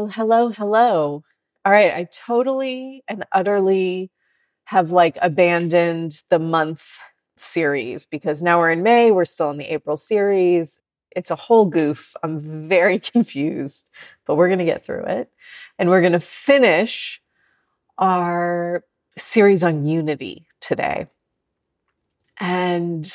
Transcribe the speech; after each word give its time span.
Well, 0.00 0.08
hello, 0.08 0.48
hello. 0.48 1.24
All 1.66 1.72
right, 1.72 1.92
I 1.92 2.08
totally 2.10 3.04
and 3.06 3.26
utterly 3.32 4.10
have 4.64 4.92
like 4.92 5.18
abandoned 5.20 6.22
the 6.30 6.38
month 6.38 6.96
series 7.36 8.06
because 8.06 8.40
now 8.40 8.60
we're 8.60 8.70
in 8.70 8.82
May, 8.82 9.10
we're 9.10 9.26
still 9.26 9.50
in 9.50 9.58
the 9.58 9.70
April 9.70 9.98
series. 9.98 10.80
It's 11.14 11.30
a 11.30 11.36
whole 11.36 11.66
goof. 11.66 12.16
I'm 12.22 12.40
very 12.66 12.98
confused, 13.12 13.90
but 14.24 14.36
we're 14.36 14.48
going 14.48 14.60
to 14.60 14.64
get 14.64 14.86
through 14.86 15.04
it. 15.04 15.30
And 15.78 15.90
we're 15.90 16.00
going 16.00 16.14
to 16.14 16.20
finish 16.20 17.20
our 17.98 18.82
series 19.18 19.62
on 19.62 19.84
unity 19.84 20.46
today. 20.62 21.08
And 22.38 23.06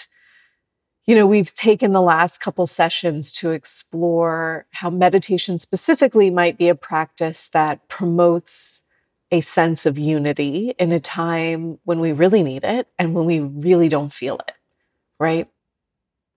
you 1.05 1.13
know, 1.13 1.27
we've 1.27 1.53
taken 1.53 1.93
the 1.93 2.01
last 2.01 2.39
couple 2.41 2.65
sessions 2.65 3.31
to 3.33 3.51
explore 3.51 4.65
how 4.71 4.89
meditation 4.89 5.59
specifically 5.59 6.29
might 6.29 6.57
be 6.57 6.67
a 6.67 6.75
practice 6.75 7.47
that 7.49 7.87
promotes 7.87 8.81
a 9.31 9.39
sense 9.41 9.85
of 9.85 9.97
unity 9.97 10.73
in 10.79 10.91
a 10.91 10.99
time 10.99 11.79
when 11.83 11.99
we 11.99 12.11
really 12.11 12.41
need 12.41 12.63
it 12.63 12.87
and 12.97 13.13
when 13.13 13.25
we 13.25 13.39
really 13.39 13.89
don't 13.89 14.13
feel 14.13 14.37
it, 14.47 14.53
right? 15.19 15.47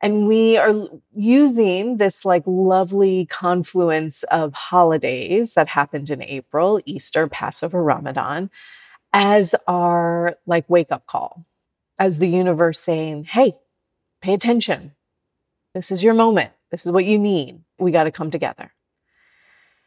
And 0.01 0.27
we 0.29 0.57
are 0.57 0.89
using 1.15 1.97
this 1.97 2.25
like 2.25 2.45
lovely 2.47 3.27
confluence 3.27 4.23
of 4.25 4.53
holidays 4.55 5.55
that 5.55 5.69
happened 5.69 6.09
in 6.09 6.23
April, 6.23 6.81
Easter, 6.85 7.27
Passover, 7.27 7.83
Ramadan, 7.83 8.51
as 9.13 9.55
our 9.67 10.37
like 10.47 10.69
wake 10.69 10.93
up 10.93 11.07
call, 11.07 11.45
as 11.99 12.19
the 12.19 12.29
universe 12.29 12.79
saying, 12.79 13.25
Hey, 13.25 13.55
Pay 14.21 14.35
attention. 14.35 14.93
This 15.75 15.91
is 15.91 16.03
your 16.03 16.15
moment. 16.15 16.53
This 16.71 16.85
is 16.85 16.93
what 16.93 17.05
you 17.05 17.19
need. 17.19 17.61
We 17.79 17.91
got 17.91 18.05
to 18.05 18.11
come 18.11 18.31
together. 18.31 18.73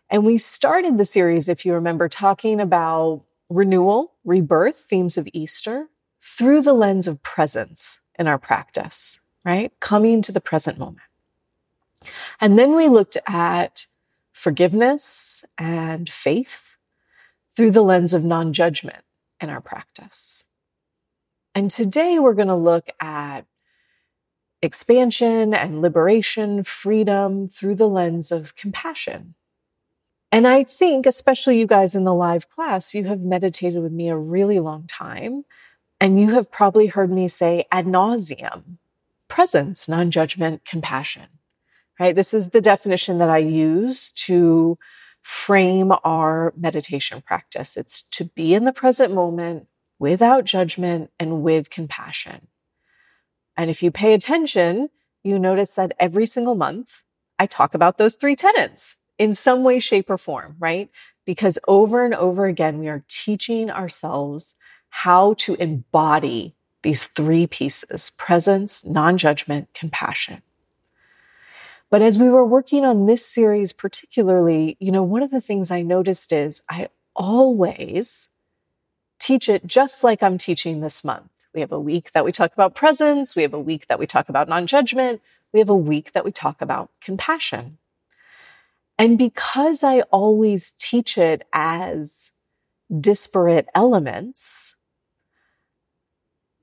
And 0.10 0.26
we 0.26 0.38
started 0.38 0.98
the 0.98 1.06
series, 1.06 1.48
if 1.48 1.66
you 1.66 1.74
remember, 1.74 2.10
talking 2.10 2.60
about 2.60 3.24
renewal, 3.50 4.14
rebirth, 4.26 4.78
themes 4.78 5.18
of 5.18 5.28
Easter 5.34 5.88
through 6.22 6.62
the 6.62 6.74
lens 6.74 7.08
of 7.08 7.24
presence 7.24 8.00
in 8.20 8.28
our 8.28 8.38
practice, 8.38 9.20
right? 9.44 9.72
Coming 9.80 10.22
to 10.22 10.32
the 10.32 10.42
present 10.42 10.78
moment. 10.78 11.08
And 12.40 12.58
then 12.58 12.76
we 12.76 12.88
looked 12.88 13.18
at 13.28 13.88
forgiveness 14.34 15.46
and 15.58 16.10
faith 16.10 16.76
through 17.56 17.72
the 17.72 17.84
lens 17.84 18.14
of 18.14 18.24
non 18.24 18.54
judgment 18.54 19.04
in 19.40 19.50
our 19.50 19.62
practice. 19.62 20.46
And 21.54 21.70
today 21.70 22.20
we're 22.20 22.34
going 22.34 22.48
to 22.48 22.56
look 22.56 22.90
at 23.00 23.46
expansion 24.62 25.54
and 25.54 25.82
liberation, 25.82 26.64
freedom 26.64 27.48
through 27.48 27.76
the 27.76 27.88
lens 27.88 28.32
of 28.32 28.56
compassion. 28.56 29.36
And 30.32 30.48
I 30.48 30.64
think, 30.64 31.06
especially 31.06 31.60
you 31.60 31.68
guys 31.68 31.94
in 31.94 32.06
the 32.06 32.14
live 32.14 32.50
class, 32.50 32.94
you 32.94 33.06
have 33.06 33.20
meditated 33.20 33.82
with 33.82 33.92
me 33.92 34.10
a 34.10 34.16
really 34.16 34.60
long 34.60 34.88
time. 34.88 35.44
And 36.00 36.20
you 36.20 36.32
have 36.32 36.52
probably 36.52 36.88
heard 36.88 37.12
me 37.12 37.28
say 37.28 37.66
ad 37.72 37.86
nauseum 37.86 38.78
presence, 39.28 39.88
non 39.88 40.12
judgment, 40.12 40.66
compassion, 40.66 41.28
right? 42.00 42.16
This 42.16 42.34
is 42.34 42.50
the 42.50 42.62
definition 42.62 43.18
that 43.20 43.30
I 43.30 43.38
use 43.38 44.12
to 44.12 44.78
frame 45.22 45.94
our 46.04 46.54
meditation 46.58 47.22
practice. 47.22 47.78
It's 47.78 48.02
to 48.02 48.26
be 48.26 48.54
in 48.54 48.66
the 48.66 48.74
present 48.74 49.14
moment 49.14 49.68
without 50.00 50.46
judgment 50.46 51.12
and 51.20 51.44
with 51.44 51.70
compassion. 51.70 52.48
And 53.58 53.70
if 53.70 53.84
you 53.84 53.92
pay 53.92 54.14
attention, 54.14 54.90
you 55.24 55.38
notice 55.38 55.72
that 55.72 55.94
every 56.00 56.26
single 56.26 56.56
month 56.56 57.04
I 57.38 57.46
talk 57.46 57.74
about 57.74 57.98
those 57.98 58.16
three 58.16 58.36
tenets 58.36 58.98
in 59.18 59.34
some 59.34 59.64
way, 59.64 59.80
shape, 59.80 60.10
or 60.10 60.18
form, 60.18 60.56
right? 60.60 60.90
Because 61.26 61.60
over 61.68 62.04
and 62.06 62.14
over 62.14 62.46
again, 62.46 62.80
we 62.80 62.88
are 62.88 63.04
teaching 63.08 63.70
ourselves 63.70 64.56
how 64.90 65.34
to 65.36 65.56
embody 65.56 66.56
these 66.84 67.06
three 67.06 67.48
pieces 67.48 68.10
presence, 68.12 68.86
non 68.86 69.18
judgment, 69.18 69.70
compassion. 69.74 70.42
But 71.90 72.02
as 72.02 72.18
we 72.18 72.30
were 72.30 72.46
working 72.46 72.86
on 72.86 73.06
this 73.06 73.26
series, 73.26 73.74
particularly, 73.74 74.78
you 74.80 74.92
know, 74.92 75.04
one 75.04 75.22
of 75.22 75.30
the 75.30 75.42
things 75.42 75.72
I 75.72 75.82
noticed 75.82 76.32
is 76.32 76.64
I 76.70 76.88
always 77.16 78.30
teach 79.20 79.50
it 79.50 79.68
just 79.68 80.04
like 80.04 80.24
I'm 80.24 80.38
teaching 80.38 80.80
this 80.80 81.04
month. 81.04 81.30
We 81.54 81.62
have 81.62 81.72
a 81.72 81.80
week 81.80 82.12
that 82.14 82.24
we 82.24 82.32
talk 82.32 82.54
about 82.54 82.76
presence. 82.76 83.36
We 83.36 83.42
have 83.42 83.54
a 83.54 83.60
week 83.60 83.88
that 83.88 84.00
we 84.00 84.08
talk 84.08 84.30
about 84.30 84.48
non 84.48 84.68
judgment. 84.68 85.22
We 85.54 85.60
have 85.60 85.70
a 85.70 85.76
week 85.76 86.14
that 86.14 86.24
we 86.24 86.32
talk 86.32 86.62
about 86.62 86.90
compassion. 87.02 87.78
And 88.98 89.18
because 89.18 89.84
I 89.84 90.02
always 90.12 90.74
teach 90.78 91.18
it 91.18 91.46
as 91.52 92.32
disparate 93.00 93.68
elements, 93.74 94.76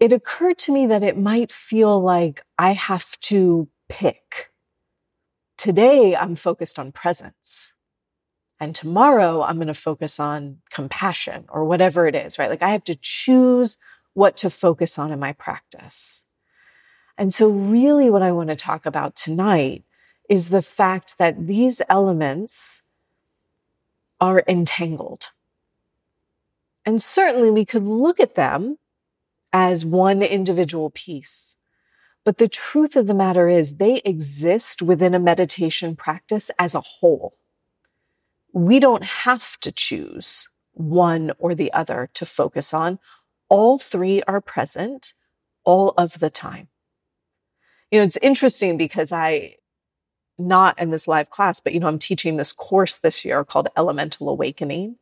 it 0.00 0.12
occurred 0.12 0.59
to 0.59 0.72
me 0.72 0.87
that 0.87 1.03
it 1.03 1.19
might 1.19 1.50
feel 1.50 2.00
like 2.00 2.43
I 2.56 2.72
have 2.72 3.19
to 3.21 3.69
pick. 3.88 4.53
Today, 5.56 6.15
I'm 6.15 6.37
focused 6.37 6.78
on 6.78 6.93
presence. 6.93 7.72
And 8.60 8.75
tomorrow, 8.75 9.43
I'm 9.43 9.56
going 9.56 9.69
to 9.69 9.75
focus 9.75 10.19
on 10.21 10.59
compassion 10.71 11.47
or 11.48 11.65
whatever 11.65 12.06
it 12.06 12.15
is, 12.15 12.38
right? 12.38 12.50
Like 12.50 12.62
I 12.62 12.71
have 12.71 12.84
to 12.84 12.94
choose 12.94 13.78
what 14.18 14.36
to 14.36 14.50
focus 14.50 14.98
on 14.98 15.12
in 15.12 15.20
my 15.20 15.32
practice. 15.32 16.24
And 17.16 17.32
so, 17.32 17.48
really, 17.48 18.10
what 18.10 18.20
I 18.22 18.32
want 18.32 18.48
to 18.48 18.56
talk 18.56 18.84
about 18.84 19.14
tonight 19.14 19.84
is 20.28 20.48
the 20.48 20.60
fact 20.60 21.18
that 21.18 21.46
these 21.46 21.80
elements 21.88 22.82
are 24.20 24.42
entangled. 24.48 25.30
And 26.84 27.00
certainly, 27.00 27.50
we 27.50 27.64
could 27.64 27.84
look 27.84 28.18
at 28.18 28.34
them 28.34 28.78
as 29.52 29.84
one 29.84 30.22
individual 30.22 30.90
piece. 30.90 31.56
But 32.24 32.38
the 32.38 32.48
truth 32.48 32.96
of 32.96 33.06
the 33.06 33.14
matter 33.14 33.48
is, 33.48 33.76
they 33.76 34.02
exist 34.04 34.82
within 34.82 35.14
a 35.14 35.20
meditation 35.20 35.94
practice 35.94 36.50
as 36.58 36.74
a 36.74 36.80
whole. 36.80 37.36
We 38.52 38.80
don't 38.80 39.04
have 39.04 39.58
to 39.60 39.70
choose 39.70 40.48
one 40.72 41.30
or 41.38 41.54
the 41.54 41.72
other 41.72 42.10
to 42.14 42.26
focus 42.26 42.74
on 42.74 42.98
all 43.48 43.78
three 43.78 44.22
are 44.22 44.41
present 44.41 45.15
all 45.65 45.95
of 45.97 46.18
the 46.18 46.30
time. 46.30 46.68
You 47.91 48.00
know, 48.00 48.04
it's 48.04 48.18
interesting 48.18 48.77
because 48.77 49.12
I, 49.12 49.56
not 50.39 50.78
in 50.78 50.91
this 50.91 51.09
live 51.09 51.30
class, 51.30 51.60
but 51.60 51.72
you 51.72 51.80
know, 51.80 51.89
I'm 51.89 51.98
teaching 51.98 52.36
this 52.36 52.53
course 52.53 52.97
this 52.97 53.24
year 53.24 53.45
called 53.45 53.68
Elemental 53.77 54.28
Awakening. 54.28 54.97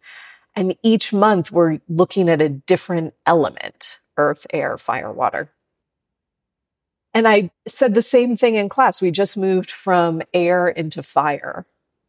And 0.55 0.77
each 0.83 1.13
month 1.13 1.53
we're 1.53 1.81
looking 1.89 2.29
at 2.29 2.41
a 2.41 2.49
different 2.49 3.15
element 3.27 3.99
earth, 4.19 4.47
air, 4.51 4.79
fire, 4.79 5.13
water. 5.13 5.51
And 7.13 7.29
I 7.29 7.51
said 7.69 7.95
the 7.95 8.01
same 8.03 8.35
thing 8.35 8.55
in 8.55 8.71
class. 8.71 9.03
We 9.03 9.11
just 9.11 9.37
moved 9.37 9.71
from 9.71 10.23
air 10.33 10.69
into 10.69 11.03
fire. 11.03 11.67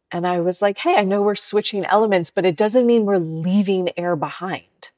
And 0.09 0.25
I 0.25 0.39
was 0.39 0.61
like, 0.61 0.77
hey, 0.77 0.95
I 0.95 1.03
know 1.03 1.21
we're 1.21 1.35
switching 1.35 1.85
elements, 1.85 2.29
but 2.29 2.45
it 2.45 2.55
doesn't 2.55 2.85
mean 2.85 3.05
we're 3.05 3.17
leaving 3.17 3.89
air 3.97 4.15
behind 4.15 4.91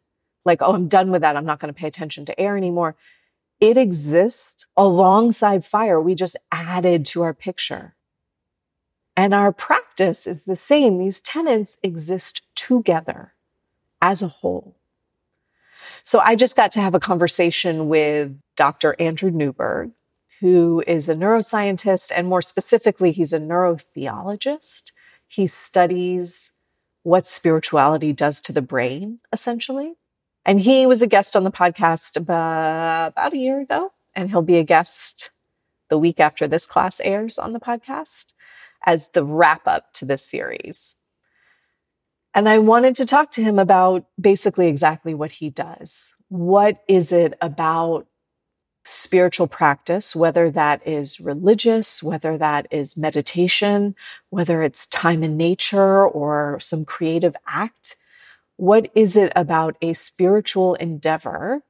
like, 0.45 0.62
oh, 0.62 0.74
I'm 0.74 0.88
done 0.88 1.12
with 1.12 1.21
that. 1.21 1.36
I'm 1.36 1.45
not 1.45 1.59
going 1.59 1.74
to 1.74 1.77
pay 1.80 1.88
attention 1.88 2.25
to 2.25 2.39
air 2.39 2.57
anymore. 2.57 2.95
It 3.59 3.77
exists 3.77 4.65
alongside 4.77 5.65
fire. 5.65 6.00
We 6.00 6.15
just 6.15 6.38
added 6.51 7.06
to 7.07 7.24
our 7.24 7.33
picture. 7.33 7.95
And 9.18 9.33
our 9.33 9.51
practice 9.51 10.25
is 10.25 10.44
the 10.44 10.56
same. 10.56 10.97
These 10.97 11.19
tenants 11.19 11.77
exist 11.83 12.44
together 12.56 13.33
as 14.01 14.21
a 14.21 14.30
whole. 14.30 14.77
So 16.03 16.19
I 16.19 16.36
just 16.36 16.56
got 16.56 16.71
to 16.74 16.80
have 16.80 16.95
a 16.95 17.00
conversation 17.00 17.89
with 17.89 18.39
Dr. 18.56 18.95
Andrew 18.97 19.30
Newberg, 19.30 19.91
who 20.39 20.83
is 20.88 21.09
a 21.09 21.15
neuroscientist, 21.15 22.12
and 22.15 22.27
more 22.27 22.41
specifically, 22.41 23.12
he's 23.12 23.33
a 23.33 23.39
neurotheologist. 23.39 24.94
He 25.27 25.47
studies 25.47 26.53
what 27.03 27.27
spirituality 27.27 28.13
does 28.13 28.39
to 28.41 28.53
the 28.53 28.62
brain, 28.62 29.19
essentially. 29.33 29.95
And 30.50 30.60
he 30.60 30.88
was 30.88 31.04
a 31.04 31.07
guest 31.07 31.36
on 31.36 31.44
the 31.44 31.51
podcast 31.51 32.18
about, 32.18 33.13
a 33.16 33.38
year 33.38 33.62
ago, 33.62 33.94
and 34.16 34.31
he'll 34.31 34.42
be 34.42 34.57
a 34.57 34.63
guest 34.63 35.30
the 35.90 35.98
week 36.00 36.19
after 36.19 36.48
this 36.48 36.66
class 36.66 37.00
airs 37.01 37.38
on 37.38 37.54
the 37.54 37.60
podcast 37.60 38.34
as 38.84 39.10
the 39.10 39.24
wrap 39.24 39.68
up 39.68 39.94
to 39.94 40.06
this 40.06 40.25
series. 40.25 40.96
And 42.34 42.50
I 42.50 42.57
wanted 42.57 42.96
to 42.96 43.06
talk 43.06 43.31
to 43.34 43.44
him 43.44 43.60
about 43.60 44.07
basically 44.19 44.66
exactly 44.66 45.13
what 45.13 45.34
he 45.34 45.51
does. 45.51 46.16
What 46.30 46.81
is 46.88 47.12
it 47.12 47.38
about 47.44 48.07
spiritual 48.84 49.46
practice, 49.46 50.16
whether 50.16 50.50
that 50.50 50.81
is 50.88 51.19
religious, 51.19 52.01
whether 52.01 52.40
that 52.40 52.66
is 52.72 52.98
meditation, 52.98 53.94
whether 54.31 54.63
it's 54.63 54.88
time 54.88 55.22
in 55.22 55.38
nature 55.38 56.07
or 56.07 56.60
some 56.60 56.86
creative 56.86 57.36
act? 57.46 57.98
What 58.59 58.91
is 58.94 59.15
it 59.15 59.31
about 59.38 59.77
a 59.81 59.94
spiritual 59.94 60.75
endeavor? 60.75 61.61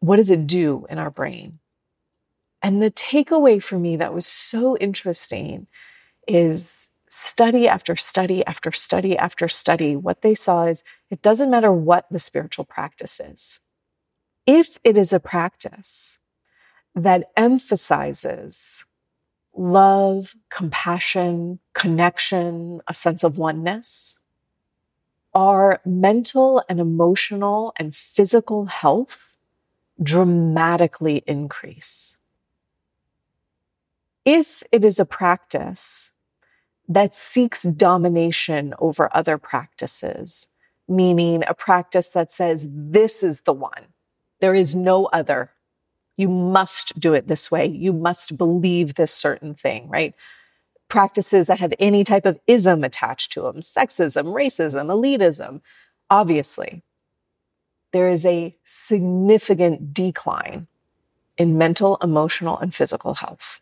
What 0.00 0.16
does 0.16 0.32
it 0.32 0.48
do 0.48 0.84
in 0.90 0.98
our 0.98 1.12
brain? 1.12 1.60
And 2.60 2.82
the 2.82 2.90
takeaway 2.90 3.62
for 3.62 3.78
me 3.78 3.94
that 3.94 4.12
was 4.12 4.26
so 4.26 4.76
interesting 4.78 5.68
is 6.26 6.88
study 7.08 7.68
after 7.68 7.94
study 7.94 8.44
after 8.46 8.72
study 8.72 9.16
after 9.16 9.46
study. 9.46 9.94
What 9.94 10.22
they 10.22 10.34
saw 10.34 10.64
is 10.64 10.82
it 11.08 11.22
doesn't 11.22 11.52
matter 11.52 11.70
what 11.70 12.06
the 12.10 12.18
spiritual 12.18 12.64
practice 12.64 13.20
is. 13.20 13.60
If 14.44 14.76
it 14.82 14.98
is 14.98 15.12
a 15.12 15.20
practice 15.20 16.18
that 16.96 17.30
emphasizes 17.36 18.84
love, 19.56 20.34
compassion, 20.50 21.60
connection, 21.74 22.80
a 22.88 22.94
sense 22.94 23.22
of 23.22 23.38
oneness, 23.38 24.17
our 25.38 25.80
mental 25.86 26.64
and 26.68 26.80
emotional 26.80 27.72
and 27.76 27.94
physical 27.94 28.66
health 28.66 29.36
dramatically 30.02 31.22
increase 31.28 32.16
if 34.24 34.64
it 34.72 34.84
is 34.84 34.98
a 34.98 35.04
practice 35.04 36.10
that 36.88 37.14
seeks 37.14 37.62
domination 37.62 38.74
over 38.80 39.08
other 39.14 39.38
practices, 39.38 40.48
meaning 40.88 41.44
a 41.46 41.54
practice 41.54 42.08
that 42.08 42.32
says, 42.32 42.66
this 42.68 43.22
is 43.22 43.42
the 43.42 43.52
one, 43.52 43.86
there 44.40 44.56
is 44.56 44.74
no 44.74 45.06
other. 45.12 45.52
You 46.16 46.28
must 46.28 46.98
do 46.98 47.14
it 47.14 47.28
this 47.28 47.48
way. 47.48 47.66
You 47.66 47.92
must 47.92 48.36
believe 48.36 48.94
this 48.94 49.14
certain 49.14 49.54
thing, 49.54 49.88
right? 49.88 50.16
Practices 50.88 51.46
that 51.46 51.60
have 51.60 51.74
any 51.78 52.02
type 52.02 52.24
of 52.24 52.40
ism 52.46 52.82
attached 52.82 53.32
to 53.32 53.42
them, 53.42 53.56
sexism, 53.56 54.32
racism, 54.32 54.86
elitism. 54.86 55.60
Obviously, 56.08 56.82
there 57.92 58.08
is 58.08 58.24
a 58.24 58.56
significant 58.64 59.92
decline 59.92 60.66
in 61.36 61.58
mental, 61.58 61.98
emotional, 62.02 62.58
and 62.58 62.74
physical 62.74 63.14
health. 63.14 63.60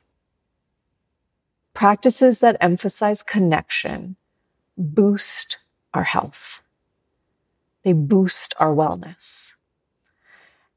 Practices 1.75 2.41
that 2.41 2.57
emphasize 2.61 3.23
connection 3.23 4.17
boost 4.79 5.59
our 5.93 6.05
health. 6.05 6.61
They 7.83 7.93
boost 7.93 8.55
our 8.59 8.75
wellness. 8.75 9.56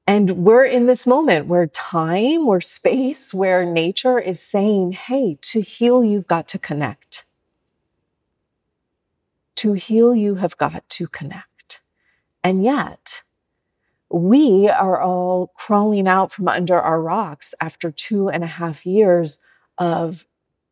And 0.10 0.44
we're 0.44 0.66
in 0.66 0.88
this 0.88 1.06
moment 1.06 1.46
where 1.46 1.68
time, 1.68 2.48
where 2.48 2.62
space, 2.62 3.32
where 3.32 3.64
nature 3.64 4.18
is 4.18 4.42
saying, 4.42 4.94
hey, 4.94 5.38
to 5.42 5.62
heal, 5.62 6.04
you've 6.04 6.26
got 6.26 6.48
to 6.48 6.58
connect. 6.58 7.26
To 9.58 9.74
heal, 9.74 10.16
you 10.16 10.34
have 10.34 10.58
got 10.58 10.90
to 10.90 11.08
connect. 11.08 11.82
And 12.44 12.64
yet, 12.64 13.22
we 14.10 14.68
are 14.68 15.00
all 15.00 15.52
crawling 15.54 16.08
out 16.08 16.32
from 16.32 16.48
under 16.48 16.80
our 16.80 17.00
rocks 17.00 17.54
after 17.62 17.92
two 17.92 18.30
and 18.30 18.44
a 18.44 18.48
half 18.48 18.88
years 18.88 19.38
of 19.78 20.26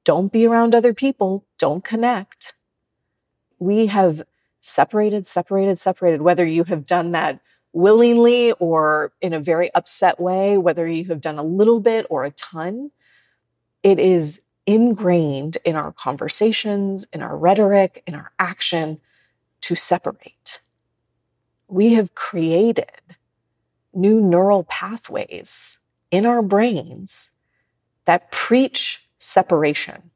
don't 0.03 0.31
be 0.31 0.47
around 0.47 0.73
other 0.73 0.95
people. 0.95 1.45
Don't 1.59 1.83
connect. 1.83 2.55
We 3.59 3.85
have 3.85 4.23
separated, 4.61 5.27
separated, 5.27 5.77
separated, 5.77 6.23
whether 6.23 6.43
you 6.43 6.63
have 6.63 6.87
done 6.87 7.11
that 7.11 7.39
willingly 7.77 8.51
or 8.53 9.13
in 9.21 9.33
a 9.33 9.39
very 9.39 9.73
upset 9.75 10.19
way, 10.19 10.57
whether 10.57 10.87
you 10.87 11.05
have 11.05 11.21
done 11.21 11.37
a 11.37 11.43
little 11.43 11.79
bit 11.79 12.07
or 12.09 12.23
a 12.23 12.31
ton. 12.31 12.91
It 13.83 13.99
is 13.99 14.41
ingrained 14.65 15.57
in 15.63 15.75
our 15.75 15.93
conversations, 15.93 17.05
in 17.13 17.21
our 17.21 17.37
rhetoric, 17.37 18.03
in 18.07 18.15
our 18.15 18.31
action 18.39 18.99
to 19.61 19.75
separate. 19.75 20.59
We 21.67 21.93
have 21.93 22.15
created 22.15 22.89
new 23.93 24.19
neural 24.19 24.63
pathways 24.63 25.79
in 26.09 26.25
our 26.25 26.41
brains 26.41 27.31
that 28.05 28.31
preach 28.31 29.07
separation. 29.19 30.09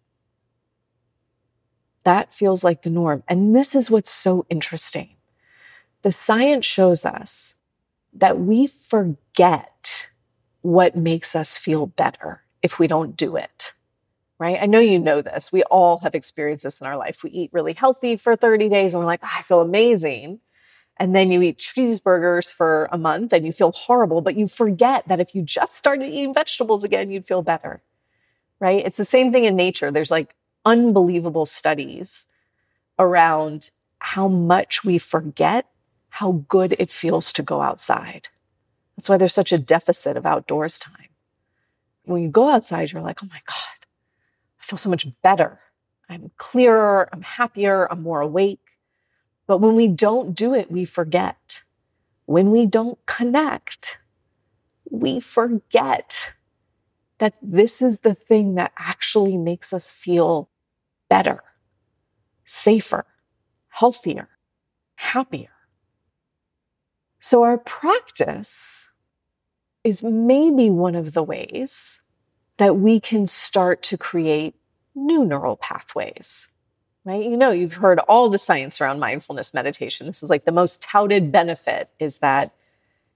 That 2.04 2.34
feels 2.34 2.64
like 2.64 2.82
the 2.82 2.90
norm. 2.90 3.24
And 3.28 3.56
this 3.56 3.76
is 3.76 3.92
what's 3.92 4.12
so 4.12 4.46
interesting. 4.50 5.16
The 6.02 6.12
science 6.12 6.66
shows 6.66 7.06
us 7.06 7.56
that 8.14 8.40
we 8.40 8.68
forget 8.68 10.10
what 10.62 10.96
makes 10.96 11.36
us 11.36 11.58
feel 11.58 11.88
better 11.88 12.42
if 12.62 12.80
we 12.80 12.88
don't 12.88 13.16
do 13.16 13.36
it. 13.36 13.74
Right? 14.40 14.58
I 14.60 14.66
know 14.66 14.80
you 14.80 14.98
know 14.98 15.22
this. 15.22 15.52
We 15.52 15.62
all 15.64 16.00
have 16.00 16.16
experienced 16.16 16.64
this 16.64 16.82
in 16.82 16.88
our 16.88 16.98
life. 16.98 17.24
We 17.24 17.30
eat 17.30 17.52
really 17.54 17.74
healthy 17.74 18.16
for 18.16 18.36
30 18.36 18.70
days 18.70 18.94
and 18.94 19.02
we're 19.02 19.08
like, 19.08 19.22
oh, 19.24 19.30
I 19.38 19.44
feel 19.44 19.62
amazing. 19.62 20.40
And 20.98 21.16
then 21.16 21.32
you 21.32 21.42
eat 21.44 21.60
cheeseburgers 21.60 22.52
for 22.52 22.88
a 22.92 22.98
month 22.98 23.34
and 23.34 23.46
you 23.46 23.52
feel 23.52 23.72
horrible, 23.72 24.22
but 24.22 24.36
you 24.36 24.48
forget 24.48 25.08
that 25.08 25.20
if 25.20 25.36
you 25.36 25.44
just 25.44 25.76
started 25.76 26.10
eating 26.10 26.34
vegetables 26.34 26.84
again, 26.84 27.12
you'd 27.12 27.28
feel 27.28 27.44
better 27.44 27.84
right? 28.62 28.86
It's 28.86 28.96
the 28.96 29.04
same 29.04 29.34
thing 29.34 29.44
in 29.44 29.58
nature. 29.58 29.92
There's 29.92 30.12
like 30.12 30.36
unbelievable 30.64 31.46
studies 31.46 32.28
around 32.98 33.72
how 34.00 34.30
much 34.30 34.86
we 34.86 34.98
forget 35.00 35.66
how 36.12 36.44
good 36.50 36.76
it 36.78 36.92
feels 36.92 37.32
to 37.34 37.42
go 37.42 37.62
outside. 37.62 38.28
That's 38.96 39.08
why 39.08 39.18
there's 39.18 39.34
such 39.34 39.54
a 39.54 39.58
deficit 39.58 40.18
of 40.18 40.26
outdoors 40.26 40.78
time. 40.78 41.08
When 42.04 42.22
you 42.22 42.30
go 42.30 42.50
outside, 42.50 42.92
you're 42.92 43.02
like, 43.02 43.24
oh 43.24 43.30
my 43.32 43.42
God, 43.48 43.88
I 44.60 44.64
feel 44.64 44.78
so 44.78 44.90
much 44.90 45.08
better. 45.22 45.62
I'm 46.10 46.32
clearer, 46.38 47.08
I'm 47.14 47.22
happier, 47.22 47.90
I'm 47.90 48.04
more 48.04 48.20
awake. 48.20 48.60
But 49.48 49.60
when 49.60 49.76
we 49.76 49.88
don't 49.88 50.36
do 50.36 50.54
it, 50.54 50.70
we 50.70 50.84
forget. 50.84 51.64
When 52.26 52.52
we 52.52 52.66
don't 52.66 53.04
connect, 53.06 54.00
we 54.90 55.22
forget 55.22 56.34
that 57.20 57.36
this 57.42 57.82
is 57.82 58.00
the 58.00 58.16
thing 58.16 58.56
that 58.56 58.74
actually 58.78 59.38
makes 59.38 59.72
us 59.72 59.94
feel 59.94 60.50
better, 61.08 61.42
safer, 62.46 63.06
healthier, 63.70 64.28
happier. 64.96 65.50
So, 67.22 67.44
our 67.44 67.60
practice 67.60 68.90
is 69.84 70.04
maybe 70.04 70.72
one 70.72 70.96
of 70.96 71.14
the 71.14 71.22
ways 71.22 72.02
that 72.58 72.78
we 72.78 73.00
can 73.00 73.28
start 73.28 73.84
to 73.84 73.98
create 73.98 74.56
new 74.96 75.24
neural 75.24 75.56
pathways. 75.56 76.50
Right? 77.06 77.24
You 77.24 77.38
know, 77.38 77.52
you've 77.52 77.74
heard 77.74 78.00
all 78.00 78.30
the 78.30 78.40
science 78.40 78.82
around 78.82 79.00
mindfulness 79.00 79.54
meditation. 79.54 80.08
This 80.08 80.24
is 80.24 80.32
like 80.32 80.46
the 80.46 80.52
most 80.52 80.82
touted 80.82 81.32
benefit 81.32 81.90
is 82.00 82.18
that 82.20 82.54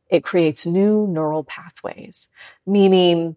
it 0.10 0.24
creates 0.24 0.68
new 0.68 1.08
neural 1.08 1.44
pathways, 1.44 2.28
meaning 2.66 3.36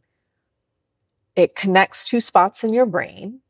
it 1.35 1.57
connects 1.57 2.05
two 2.05 2.21
spots 2.21 2.63
in 2.63 2.75
your 2.75 2.87
brain. 2.87 3.41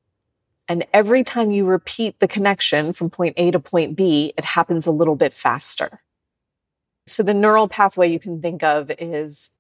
And 0.69 0.87
every 0.93 1.25
time 1.25 1.51
you 1.51 1.65
repeat 1.67 2.21
the 2.21 2.29
connection 2.29 2.93
from 2.93 3.11
point 3.11 3.35
A 3.39 3.51
to 3.51 3.59
point 3.59 3.97
B, 3.97 4.35
it 4.37 4.45
happens 4.45 4.87
a 4.87 4.93
little 4.93 5.17
bit 5.17 5.33
faster. 5.33 6.01
So 7.09 7.23
the 7.23 7.35
neural 7.35 7.69
pathway 7.69 8.11
you 8.11 8.19
can 8.19 8.41
think 8.41 8.63
of 8.63 8.91
is 8.99 9.51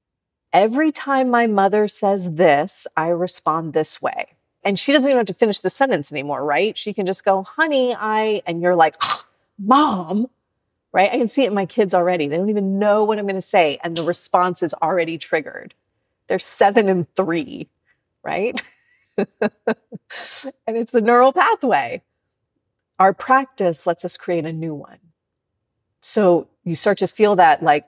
every 0.52 0.92
time 0.92 1.30
my 1.30 1.46
mother 1.46 1.88
says 1.88 2.34
this, 2.34 2.86
I 2.96 3.08
respond 3.08 3.72
this 3.72 4.00
way. 4.00 4.36
And 4.64 4.78
she 4.78 4.92
doesn't 4.92 5.08
even 5.08 5.18
have 5.18 5.26
to 5.26 5.34
finish 5.34 5.60
the 5.60 5.70
sentence 5.70 6.12
anymore, 6.12 6.44
right? 6.44 6.76
She 6.76 6.92
can 6.92 7.06
just 7.06 7.24
go, 7.24 7.42
honey, 7.42 7.94
I, 7.94 8.42
and 8.46 8.60
you're 8.60 8.76
like, 8.76 8.96
mom, 9.58 10.28
right? 10.92 11.10
I 11.10 11.16
can 11.16 11.28
see 11.28 11.44
it 11.44 11.48
in 11.48 11.54
my 11.54 11.66
kids 11.66 11.94
already. 11.94 12.28
They 12.28 12.36
don't 12.36 12.50
even 12.50 12.78
know 12.78 13.04
what 13.04 13.18
I'm 13.18 13.24
going 13.24 13.34
to 13.36 13.40
say. 13.40 13.78
And 13.82 13.96
the 13.96 14.02
response 14.02 14.62
is 14.62 14.74
already 14.74 15.16
triggered. 15.16 15.74
They're 16.26 16.38
seven 16.38 16.88
and 16.88 17.12
three 17.14 17.68
right? 18.28 18.62
and 19.16 19.26
it's 20.66 20.94
a 20.94 21.00
neural 21.00 21.32
pathway. 21.32 22.02
Our 22.98 23.14
practice 23.14 23.86
lets 23.86 24.04
us 24.04 24.16
create 24.16 24.44
a 24.44 24.52
new 24.52 24.74
one. 24.74 24.98
So 26.00 26.48
you 26.68 26.74
start 26.74 26.98
to 26.98 27.08
feel 27.08 27.36
that 27.36 27.62
like 27.62 27.86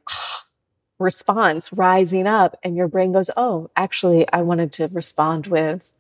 response 0.98 1.72
rising 1.72 2.26
up, 2.26 2.58
and 2.62 2.76
your 2.76 2.88
brain 2.88 3.12
goes, 3.12 3.30
Oh, 3.36 3.70
actually, 3.76 4.30
I 4.32 4.42
wanted 4.42 4.72
to 4.72 4.88
respond 4.92 5.46
with, 5.46 5.92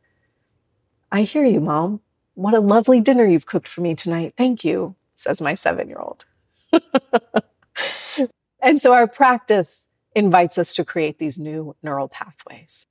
I 1.12 1.22
hear 1.22 1.44
you, 1.44 1.60
mom. 1.60 2.00
What 2.34 2.54
a 2.54 2.60
lovely 2.60 3.00
dinner 3.00 3.24
you've 3.24 3.46
cooked 3.46 3.68
for 3.68 3.80
me 3.80 3.94
tonight. 3.94 4.34
Thank 4.36 4.64
you, 4.64 4.94
says 5.16 5.40
my 5.40 5.54
seven 5.54 5.88
year 5.88 5.98
old. 5.98 6.24
and 8.62 8.80
so 8.80 8.92
our 8.92 9.06
practice 9.06 9.88
invites 10.14 10.58
us 10.58 10.74
to 10.74 10.84
create 10.84 11.18
these 11.18 11.38
new 11.38 11.76
neural 11.82 12.08
pathways. 12.08 12.86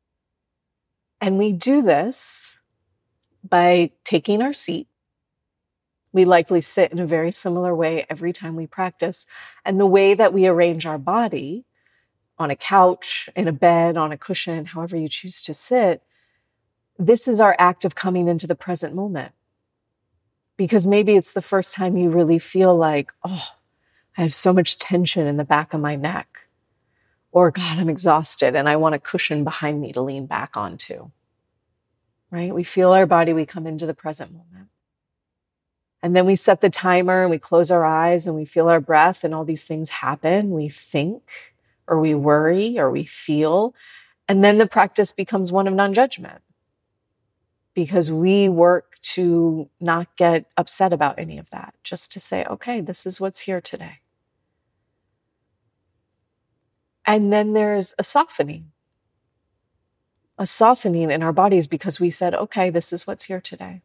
And 1.21 1.37
we 1.37 1.53
do 1.53 1.81
this 1.81 2.57
by 3.47 3.91
taking 4.03 4.41
our 4.41 4.53
seat. 4.53 4.87
We 6.11 6.25
likely 6.25 6.61
sit 6.61 6.91
in 6.91 6.99
a 6.99 7.05
very 7.05 7.31
similar 7.31 7.75
way 7.75 8.05
every 8.09 8.33
time 8.33 8.55
we 8.55 8.67
practice. 8.67 9.27
And 9.63 9.79
the 9.79 9.85
way 9.85 10.13
that 10.13 10.33
we 10.33 10.47
arrange 10.47 10.85
our 10.85 10.97
body 10.97 11.65
on 12.37 12.49
a 12.49 12.55
couch, 12.55 13.29
in 13.35 13.47
a 13.47 13.51
bed, 13.51 13.97
on 13.97 14.11
a 14.11 14.17
cushion, 14.17 14.65
however 14.65 14.97
you 14.97 15.07
choose 15.07 15.41
to 15.43 15.53
sit, 15.53 16.01
this 16.97 17.27
is 17.27 17.39
our 17.39 17.55
act 17.59 17.85
of 17.85 17.95
coming 17.95 18.27
into 18.27 18.47
the 18.47 18.55
present 18.55 18.95
moment. 18.95 19.33
Because 20.57 20.87
maybe 20.87 21.15
it's 21.15 21.33
the 21.33 21.41
first 21.41 21.73
time 21.73 21.95
you 21.95 22.09
really 22.09 22.39
feel 22.39 22.75
like, 22.75 23.11
oh, 23.23 23.49
I 24.17 24.23
have 24.23 24.33
so 24.33 24.51
much 24.51 24.79
tension 24.79 25.27
in 25.27 25.37
the 25.37 25.43
back 25.43 25.73
of 25.73 25.79
my 25.79 25.95
neck. 25.95 26.47
Or, 27.31 27.51
God, 27.51 27.77
I'm 27.77 27.89
exhausted 27.89 28.55
and 28.55 28.67
I 28.67 28.75
want 28.75 28.95
a 28.95 28.99
cushion 28.99 29.43
behind 29.43 29.79
me 29.79 29.93
to 29.93 30.01
lean 30.01 30.25
back 30.25 30.57
onto 30.57 31.11
right? 32.31 32.53
We 32.53 32.63
feel 32.63 32.91
our 32.91 33.05
body, 33.05 33.33
we 33.33 33.45
come 33.45 33.67
into 33.67 33.85
the 33.85 33.93
present 33.93 34.31
moment. 34.31 34.68
And 36.01 36.15
then 36.15 36.25
we 36.25 36.35
set 36.35 36.61
the 36.61 36.69
timer 36.69 37.21
and 37.21 37.29
we 37.29 37.39
close 37.39 37.69
our 37.69 37.83
eyes 37.83 38.25
and 38.25 38.35
we 38.35 38.45
feel 38.45 38.69
our 38.69 38.79
breath 38.79 39.23
and 39.23 39.33
all 39.33 39.43
these 39.43 39.65
things 39.65 39.89
happen. 39.89 40.51
We 40.51 40.69
think 40.69 41.53
or 41.87 41.99
we 41.99 42.15
worry 42.15 42.79
or 42.79 42.89
we 42.89 43.03
feel. 43.03 43.75
And 44.27 44.43
then 44.43 44.57
the 44.57 44.67
practice 44.67 45.11
becomes 45.11 45.51
one 45.51 45.67
of 45.67 45.73
non 45.73 45.93
judgment 45.93 46.41
because 47.73 48.11
we 48.11 48.47
work 48.47 48.97
to 49.01 49.69
not 49.79 50.15
get 50.15 50.45
upset 50.55 50.93
about 50.93 51.19
any 51.19 51.37
of 51.37 51.49
that, 51.49 51.73
just 51.83 52.11
to 52.13 52.19
say, 52.19 52.45
okay, 52.45 52.81
this 52.81 53.05
is 53.05 53.19
what's 53.19 53.41
here 53.41 53.61
today. 53.61 53.99
And 57.05 57.33
then 57.33 57.53
there's 57.53 57.93
a 57.97 58.03
softening 58.03 58.71
a 60.39 60.45
softening 60.45 61.11
in 61.11 61.21
our 61.21 61.33
bodies 61.33 61.67
because 61.67 61.99
we 61.99 62.09
said, 62.09 62.33
okay, 62.33 62.69
this 62.69 62.93
is 62.93 63.05
what's 63.05 63.25
here 63.25 63.41
today. 63.41 63.81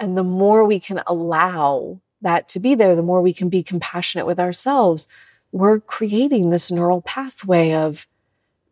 And 0.00 0.16
the 0.16 0.24
more 0.24 0.64
we 0.64 0.80
can 0.80 1.02
allow 1.06 2.00
that 2.22 2.48
to 2.48 2.58
be 2.58 2.74
there, 2.74 2.96
the 2.96 3.02
more 3.02 3.20
we 3.20 3.34
can 3.34 3.50
be 3.50 3.62
compassionate 3.62 4.26
with 4.26 4.40
ourselves. 4.40 5.06
We're 5.52 5.78
creating 5.78 6.50
this 6.50 6.70
neural 6.70 7.02
pathway 7.02 7.72
of 7.74 8.06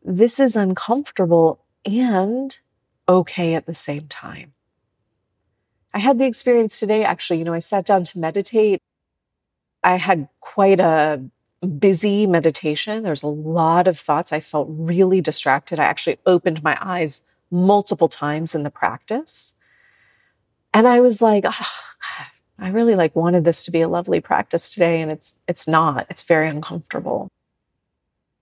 this 0.02 0.40
is 0.40 0.56
uncomfortable 0.56 1.60
and 1.84 2.58
okay 3.08 3.54
at 3.54 3.66
the 3.66 3.74
same 3.74 4.06
time. 4.08 4.54
I 5.92 5.98
had 5.98 6.18
the 6.18 6.26
experience 6.26 6.78
today, 6.78 7.04
actually. 7.04 7.40
You 7.40 7.44
know, 7.44 7.54
I 7.54 7.58
sat 7.58 7.84
down 7.84 8.04
to 8.04 8.18
meditate. 8.18 8.80
I 9.82 9.96
had 9.96 10.28
quite 10.40 10.80
a 10.80 11.22
busy 11.78 12.26
meditation. 12.26 13.02
There's 13.02 13.22
a 13.22 13.28
lot 13.28 13.86
of 13.86 13.98
thoughts. 13.98 14.32
I 14.32 14.40
felt 14.40 14.68
really 14.70 15.20
distracted. 15.20 15.78
I 15.78 15.84
actually 15.84 16.18
opened 16.24 16.62
my 16.62 16.78
eyes 16.80 17.22
multiple 17.50 18.08
times 18.08 18.54
in 18.54 18.62
the 18.62 18.70
practice. 18.70 19.54
And 20.72 20.86
I 20.86 21.00
was 21.00 21.20
like, 21.22 21.44
oh, 21.46 21.66
I 22.58 22.70
really 22.70 22.94
like 22.94 23.14
wanted 23.16 23.44
this 23.44 23.64
to 23.64 23.70
be 23.70 23.80
a 23.80 23.88
lovely 23.88 24.20
practice 24.20 24.70
today 24.70 25.00
and 25.00 25.10
it's 25.10 25.36
it's 25.46 25.68
not. 25.68 26.06
It's 26.10 26.22
very 26.22 26.48
uncomfortable. 26.48 27.28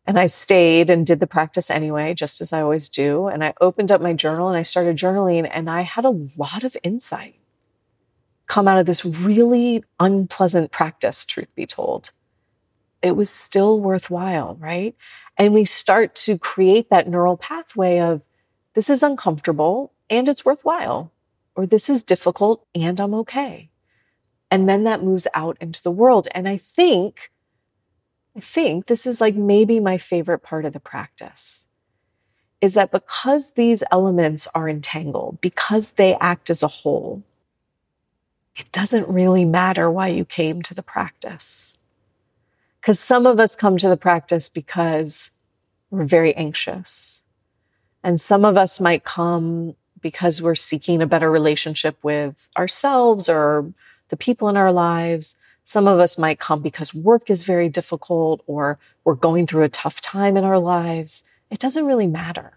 And 0.06 0.18
I 0.18 0.26
stayed 0.26 0.88
and 0.88 1.04
did 1.04 1.18
the 1.18 1.26
practice 1.26 1.68
anyway, 1.70 2.14
just 2.14 2.40
as 2.40 2.52
I 2.52 2.62
always 2.62 2.88
do. 2.88 3.26
And 3.26 3.42
I 3.42 3.54
opened 3.60 3.90
up 3.90 4.00
my 4.00 4.12
journal 4.12 4.48
and 4.48 4.56
I 4.56 4.62
started 4.62 4.96
journaling 4.96 5.50
and 5.52 5.68
I 5.68 5.82
had 5.82 6.04
a 6.04 6.10
lot 6.36 6.62
of 6.62 6.76
insight 6.84 7.36
come 8.46 8.68
out 8.68 8.78
of 8.78 8.86
this 8.86 9.04
really 9.04 9.82
unpleasant 9.98 10.70
practice, 10.70 11.24
truth 11.24 11.52
be 11.56 11.66
told 11.66 12.10
it 13.02 13.16
was 13.16 13.30
still 13.30 13.80
worthwhile, 13.80 14.56
right? 14.60 14.96
And 15.36 15.54
we 15.54 15.64
start 15.64 16.14
to 16.16 16.38
create 16.38 16.90
that 16.90 17.08
neural 17.08 17.36
pathway 17.36 18.00
of 18.00 18.24
this 18.74 18.90
is 18.90 19.02
uncomfortable 19.02 19.92
and 20.10 20.28
it's 20.28 20.44
worthwhile, 20.44 21.12
or 21.56 21.66
this 21.66 21.90
is 21.90 22.04
difficult 22.04 22.66
and 22.74 23.00
I'm 23.00 23.14
okay. 23.14 23.70
And 24.50 24.68
then 24.68 24.84
that 24.84 25.02
moves 25.02 25.26
out 25.34 25.56
into 25.60 25.82
the 25.82 25.90
world. 25.90 26.28
And 26.32 26.48
I 26.48 26.56
think, 26.56 27.32
I 28.36 28.40
think 28.40 28.86
this 28.86 29.06
is 29.06 29.20
like 29.20 29.34
maybe 29.34 29.80
my 29.80 29.98
favorite 29.98 30.40
part 30.40 30.64
of 30.64 30.72
the 30.72 30.80
practice 30.80 31.66
is 32.60 32.74
that 32.74 32.90
because 32.90 33.52
these 33.52 33.82
elements 33.90 34.48
are 34.54 34.68
entangled, 34.68 35.40
because 35.40 35.92
they 35.92 36.14
act 36.16 36.48
as 36.48 36.62
a 36.62 36.68
whole, 36.68 37.22
it 38.56 38.70
doesn't 38.72 39.08
really 39.08 39.44
matter 39.44 39.90
why 39.90 40.08
you 40.08 40.24
came 40.24 40.62
to 40.62 40.74
the 40.74 40.82
practice. 40.82 41.76
Because 42.80 42.98
some 42.98 43.26
of 43.26 43.38
us 43.38 43.54
come 43.54 43.76
to 43.78 43.88
the 43.88 43.96
practice 43.96 44.48
because 44.48 45.32
we're 45.90 46.04
very 46.04 46.34
anxious. 46.34 47.24
And 48.02 48.20
some 48.20 48.44
of 48.44 48.56
us 48.56 48.80
might 48.80 49.04
come 49.04 49.74
because 50.06 50.40
we're 50.40 50.54
seeking 50.54 51.02
a 51.02 51.06
better 51.06 51.28
relationship 51.28 51.96
with 52.04 52.46
ourselves 52.56 53.28
or 53.28 53.72
the 54.08 54.16
people 54.16 54.48
in 54.48 54.56
our 54.56 54.70
lives. 54.70 55.34
Some 55.64 55.88
of 55.88 55.98
us 55.98 56.16
might 56.16 56.38
come 56.38 56.62
because 56.62 56.94
work 56.94 57.28
is 57.28 57.42
very 57.42 57.68
difficult 57.68 58.40
or 58.46 58.78
we're 59.02 59.16
going 59.16 59.48
through 59.48 59.64
a 59.64 59.68
tough 59.68 60.00
time 60.00 60.36
in 60.36 60.44
our 60.44 60.60
lives. 60.60 61.24
It 61.50 61.58
doesn't 61.58 61.86
really 61.86 62.06
matter. 62.06 62.52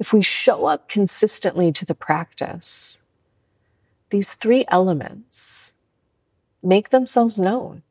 If 0.00 0.12
we 0.12 0.22
show 0.22 0.66
up 0.66 0.88
consistently 0.88 1.70
to 1.70 1.86
the 1.86 1.94
practice, 1.94 3.00
these 4.10 4.34
three 4.34 4.64
elements 4.66 5.74
make 6.64 6.90
themselves 6.90 7.38
known. 7.38 7.84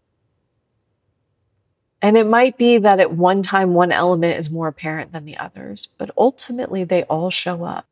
And 2.01 2.17
it 2.17 2.27
might 2.27 2.57
be 2.57 2.77
that 2.77 2.99
at 2.99 3.13
one 3.13 3.41
time, 3.41 3.73
one 3.73 3.93
element 3.93 4.37
is 4.37 4.49
more 4.49 4.67
apparent 4.67 5.13
than 5.13 5.23
the 5.23 5.37
others, 5.37 5.87
but 5.97 6.11
ultimately 6.17 6.83
they 6.83 7.03
all 7.03 7.29
show 7.29 7.63
up. 7.63 7.85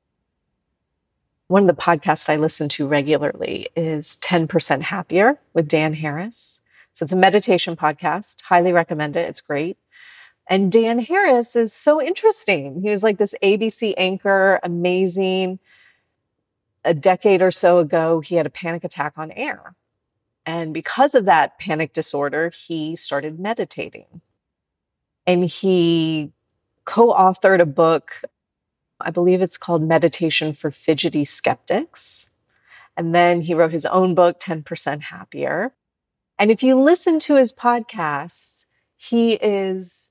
One 1.51 1.67
of 1.67 1.75
the 1.75 1.81
podcasts 1.81 2.29
I 2.29 2.37
listen 2.37 2.69
to 2.69 2.87
regularly 2.87 3.67
is 3.75 4.17
10% 4.21 4.83
Happier 4.83 5.37
with 5.53 5.67
Dan 5.67 5.95
Harris. 5.95 6.61
So 6.93 7.03
it's 7.03 7.11
a 7.11 7.17
meditation 7.17 7.75
podcast. 7.75 8.43
Highly 8.43 8.71
recommend 8.71 9.17
it. 9.17 9.27
It's 9.27 9.41
great. 9.41 9.77
And 10.47 10.71
Dan 10.71 10.99
Harris 10.99 11.57
is 11.57 11.73
so 11.73 12.01
interesting. 12.01 12.81
He 12.81 12.89
was 12.89 13.03
like 13.03 13.17
this 13.17 13.35
ABC 13.43 13.93
anchor, 13.97 14.61
amazing. 14.63 15.59
A 16.85 16.93
decade 16.93 17.41
or 17.41 17.51
so 17.51 17.79
ago, 17.79 18.21
he 18.21 18.35
had 18.35 18.45
a 18.45 18.49
panic 18.49 18.85
attack 18.85 19.17
on 19.17 19.29
air. 19.31 19.75
And 20.45 20.73
because 20.73 21.15
of 21.15 21.25
that 21.25 21.59
panic 21.59 21.91
disorder, 21.91 22.49
he 22.49 22.95
started 22.95 23.41
meditating. 23.41 24.21
And 25.27 25.43
he 25.43 26.31
co 26.85 27.11
authored 27.11 27.59
a 27.59 27.65
book, 27.65 28.21
I 29.05 29.11
believe 29.11 29.41
it's 29.41 29.57
called 29.57 29.81
Meditation 29.81 30.53
for 30.53 30.71
Fidgety 30.71 31.25
Skeptics. 31.25 32.29
And 32.97 33.15
then 33.15 33.41
he 33.41 33.53
wrote 33.53 33.71
his 33.71 33.85
own 33.85 34.15
book, 34.15 34.39
10% 34.39 35.01
Happier. 35.01 35.73
And 36.37 36.51
if 36.51 36.63
you 36.63 36.75
listen 36.75 37.19
to 37.19 37.35
his 37.35 37.53
podcasts, 37.53 38.65
he 38.95 39.33
is 39.33 40.09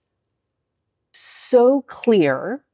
so 1.12 1.82
clear 1.82 2.64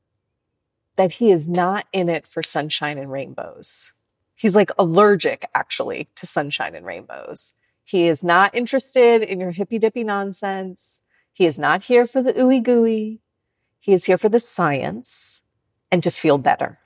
that 0.96 1.12
he 1.12 1.30
is 1.30 1.46
not 1.46 1.86
in 1.92 2.08
it 2.08 2.26
for 2.26 2.42
sunshine 2.42 2.98
and 2.98 3.10
rainbows. 3.10 3.92
He's 4.34 4.54
like 4.54 4.70
allergic 4.78 5.48
actually 5.54 6.08
to 6.16 6.26
sunshine 6.26 6.74
and 6.74 6.84
rainbows. 6.84 7.54
He 7.84 8.08
is 8.08 8.22
not 8.22 8.54
interested 8.54 9.22
in 9.22 9.40
your 9.40 9.52
hippy 9.52 9.78
dippy 9.78 10.04
nonsense. 10.04 11.00
He 11.32 11.46
is 11.46 11.58
not 11.58 11.84
here 11.84 12.06
for 12.06 12.22
the 12.22 12.32
ooey 12.34 12.62
gooey. 12.62 13.20
He 13.78 13.92
is 13.92 14.06
here 14.06 14.18
for 14.18 14.28
the 14.28 14.40
science 14.40 15.42
and 15.90 16.02
to 16.02 16.10
feel 16.10 16.38
better. 16.38 16.78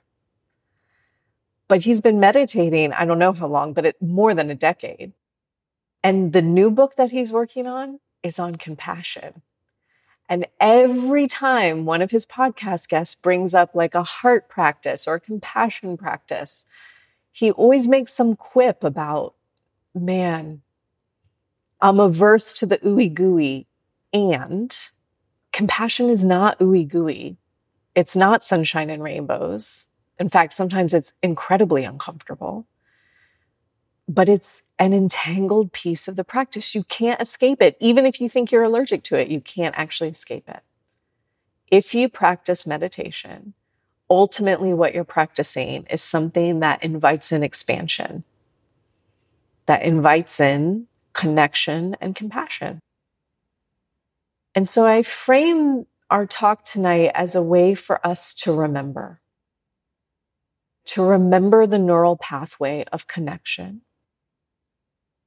But 1.67 1.81
he's 1.81 2.01
been 2.01 2.19
meditating, 2.19 2.93
I 2.93 3.05
don't 3.05 3.19
know 3.19 3.33
how 3.33 3.47
long, 3.47 3.73
but 3.73 3.85
it, 3.85 4.01
more 4.01 4.33
than 4.33 4.49
a 4.49 4.55
decade. 4.55 5.13
And 6.03 6.33
the 6.33 6.41
new 6.41 6.71
book 6.71 6.95
that 6.95 7.11
he's 7.11 7.31
working 7.31 7.67
on 7.67 7.99
is 8.23 8.39
on 8.39 8.55
compassion. 8.55 9.41
And 10.27 10.47
every 10.59 11.27
time 11.27 11.85
one 11.85 12.01
of 12.01 12.11
his 12.11 12.25
podcast 12.25 12.87
guests 12.87 13.15
brings 13.15 13.53
up 13.53 13.75
like 13.75 13.95
a 13.95 14.03
heart 14.03 14.47
practice 14.47 15.07
or 15.07 15.19
compassion 15.19 15.97
practice, 15.97 16.65
he 17.31 17.51
always 17.51 17.87
makes 17.87 18.13
some 18.13 18.35
quip 18.35 18.83
about, 18.83 19.33
man, 19.93 20.61
I'm 21.81 21.99
averse 21.99 22.53
to 22.59 22.65
the 22.65 22.77
ooey 22.79 23.13
gooey. 23.13 23.67
And 24.13 24.73
compassion 25.51 26.09
is 26.09 26.23
not 26.23 26.59
ooey 26.59 26.87
gooey. 26.87 27.37
It's 27.95 28.15
not 28.15 28.43
sunshine 28.43 28.89
and 28.89 29.03
rainbows. 29.03 29.87
In 30.19 30.29
fact, 30.29 30.53
sometimes 30.53 30.93
it's 30.93 31.13
incredibly 31.21 31.83
uncomfortable. 31.83 32.67
but 34.07 34.27
it's 34.27 34.63
an 34.77 34.93
entangled 34.93 35.71
piece 35.71 36.07
of 36.07 36.15
the 36.15 36.23
practice. 36.23 36.75
You 36.75 36.83
can't 36.83 37.21
escape 37.21 37.61
it. 37.61 37.77
Even 37.79 38.05
if 38.05 38.19
you 38.19 38.27
think 38.27 38.51
you're 38.51 38.63
allergic 38.63 39.03
to 39.03 39.15
it, 39.15 39.29
you 39.29 39.39
can't 39.39 39.77
actually 39.77 40.09
escape 40.09 40.49
it. 40.49 40.61
If 41.71 41.95
you 41.95 42.09
practice 42.09 42.67
meditation, 42.67 43.53
ultimately 44.09 44.73
what 44.73 44.93
you're 44.93 45.03
practicing 45.05 45.85
is 45.85 46.01
something 46.01 46.59
that 46.59 46.83
invites 46.83 47.31
in 47.31 47.43
expansion, 47.43 48.25
that 49.67 49.83
invites 49.83 50.39
in 50.39 50.87
connection 51.13 51.95
and 52.01 52.15
compassion. 52.15 52.79
And 54.55 54.67
so 54.67 54.85
I 54.85 55.03
frame 55.03 55.85
our 56.11 56.27
talk 56.27 56.65
tonight 56.65 57.11
as 57.15 57.35
a 57.35 57.43
way 57.43 57.75
for 57.75 58.05
us 58.05 58.35
to 58.35 58.53
remember, 58.53 59.21
to 60.85 61.03
remember 61.03 61.67
the 61.67 61.79
neural 61.79 62.17
pathway 62.17 62.85
of 62.91 63.07
connection 63.07 63.81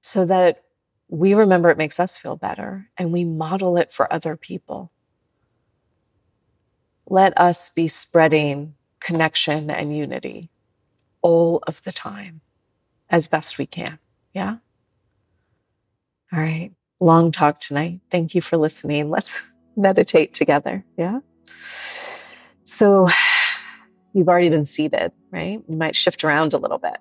so 0.00 0.26
that 0.26 0.64
we 1.08 1.34
remember 1.34 1.70
it 1.70 1.78
makes 1.78 2.00
us 2.00 2.18
feel 2.18 2.36
better 2.36 2.90
and 2.98 3.12
we 3.12 3.24
model 3.24 3.76
it 3.78 3.92
for 3.92 4.12
other 4.12 4.36
people. 4.36 4.92
Let 7.06 7.38
us 7.38 7.70
be 7.70 7.88
spreading 7.88 8.74
connection 9.00 9.70
and 9.70 9.96
unity 9.96 10.50
all 11.22 11.62
of 11.66 11.82
the 11.84 11.92
time 11.92 12.42
as 13.10 13.28
best 13.28 13.58
we 13.58 13.66
can. 13.66 13.98
Yeah. 14.34 14.58
All 16.32 16.40
right. 16.40 16.72
Long 17.00 17.32
talk 17.32 17.60
tonight. 17.60 18.00
Thank 18.10 18.34
you 18.34 18.42
for 18.42 18.58
listening. 18.58 19.10
Let's 19.10 19.53
meditate 19.76 20.34
together. 20.34 20.84
Yeah. 20.96 21.20
So 22.64 23.08
you've 24.12 24.28
already 24.28 24.48
been 24.48 24.64
seated, 24.64 25.12
right? 25.30 25.62
You 25.68 25.76
might 25.76 25.96
shift 25.96 26.24
around 26.24 26.54
a 26.54 26.58
little 26.58 26.78
bit. 26.78 26.96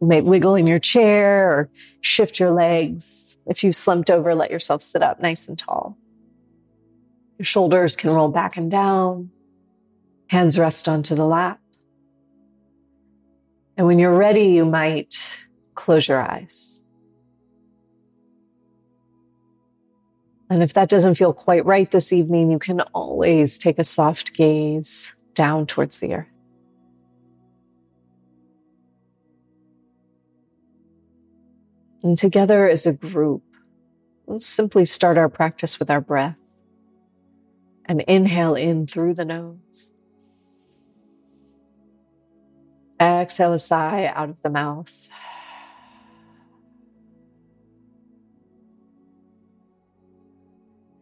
You 0.00 0.08
might 0.08 0.24
wiggle 0.24 0.54
in 0.54 0.66
your 0.66 0.78
chair 0.78 1.50
or 1.50 1.70
shift 2.00 2.38
your 2.38 2.50
legs. 2.50 3.38
If 3.46 3.64
you 3.64 3.72
slumped 3.72 4.10
over, 4.10 4.34
let 4.34 4.50
yourself 4.50 4.82
sit 4.82 5.02
up 5.02 5.20
nice 5.20 5.48
and 5.48 5.58
tall. 5.58 5.96
Your 7.38 7.46
shoulders 7.46 7.96
can 7.96 8.10
roll 8.10 8.28
back 8.28 8.56
and 8.56 8.70
down. 8.70 9.30
Hands 10.28 10.58
rest 10.58 10.88
onto 10.88 11.14
the 11.14 11.26
lap. 11.26 11.60
And 13.76 13.86
when 13.86 13.98
you're 13.98 14.16
ready, 14.16 14.46
you 14.46 14.64
might 14.64 15.44
close 15.74 16.06
your 16.06 16.20
eyes. 16.20 16.80
And 20.54 20.62
if 20.62 20.72
that 20.74 20.88
doesn't 20.88 21.16
feel 21.16 21.32
quite 21.32 21.66
right 21.66 21.90
this 21.90 22.12
evening, 22.12 22.48
you 22.48 22.60
can 22.60 22.80
always 22.80 23.58
take 23.58 23.76
a 23.76 23.82
soft 23.82 24.34
gaze 24.34 25.12
down 25.34 25.66
towards 25.66 25.98
the 25.98 26.14
earth. 26.14 26.28
And 32.04 32.16
together 32.16 32.68
as 32.68 32.86
a 32.86 32.92
group, 32.92 33.42
we'll 34.26 34.38
simply 34.38 34.84
start 34.84 35.18
our 35.18 35.28
practice 35.28 35.80
with 35.80 35.90
our 35.90 36.00
breath 36.00 36.38
and 37.86 38.02
inhale 38.02 38.54
in 38.54 38.86
through 38.86 39.14
the 39.14 39.24
nose. 39.24 39.90
Exhale 43.00 43.54
a 43.54 43.58
sigh 43.58 44.06
out 44.06 44.28
of 44.28 44.36
the 44.44 44.50
mouth. 44.50 45.08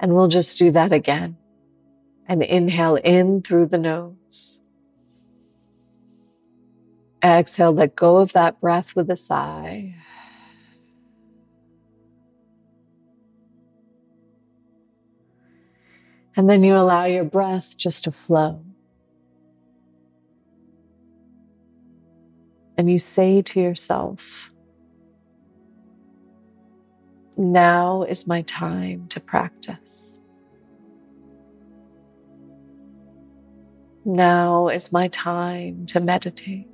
And 0.03 0.15
we'll 0.15 0.29
just 0.29 0.59
do 0.59 0.73
that 0.73 0.93
again. 0.93 1.37
And 2.27 2.43
inhale 2.43 2.97
in 2.97 3.41
through 3.41 3.67
the 3.67 3.79
nose. 3.79 4.59
Exhale, 7.25 7.73
let 7.73 7.95
go 7.95 8.17
of 8.19 8.33
that 8.33 8.61
breath 8.61 8.97
with 8.97 9.09
a 9.11 9.17
sigh. 9.17 9.95
And 16.35 16.51
then 16.51 16.65
you 16.65 16.75
allow 16.75 17.05
your 17.05 17.25
breath 17.25 17.77
just 17.77 18.05
to 18.05 18.13
flow. 18.13 18.65
And 22.77 22.91
you 22.91 22.99
say 22.99 23.43
to 23.43 23.61
yourself, 23.61 24.52
now 27.37 28.03
is 28.03 28.27
my 28.27 28.43
time 28.43 29.07
to 29.09 29.21
practice. 29.21 30.21
Now 34.05 34.69
is 34.69 34.93
my 34.93 35.09
time 35.09 35.87
to 35.87 36.01
meditate. 36.01 36.67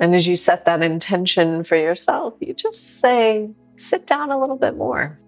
And 0.00 0.14
as 0.14 0.26
you 0.26 0.34
set 0.34 0.64
that 0.64 0.82
intention 0.82 1.62
for 1.62 1.76
yourself, 1.76 2.34
you 2.40 2.54
just 2.54 3.00
say, 3.00 3.50
sit 3.76 4.06
down 4.06 4.30
a 4.30 4.40
little 4.40 4.56
bit 4.56 4.76
more. 4.76 5.20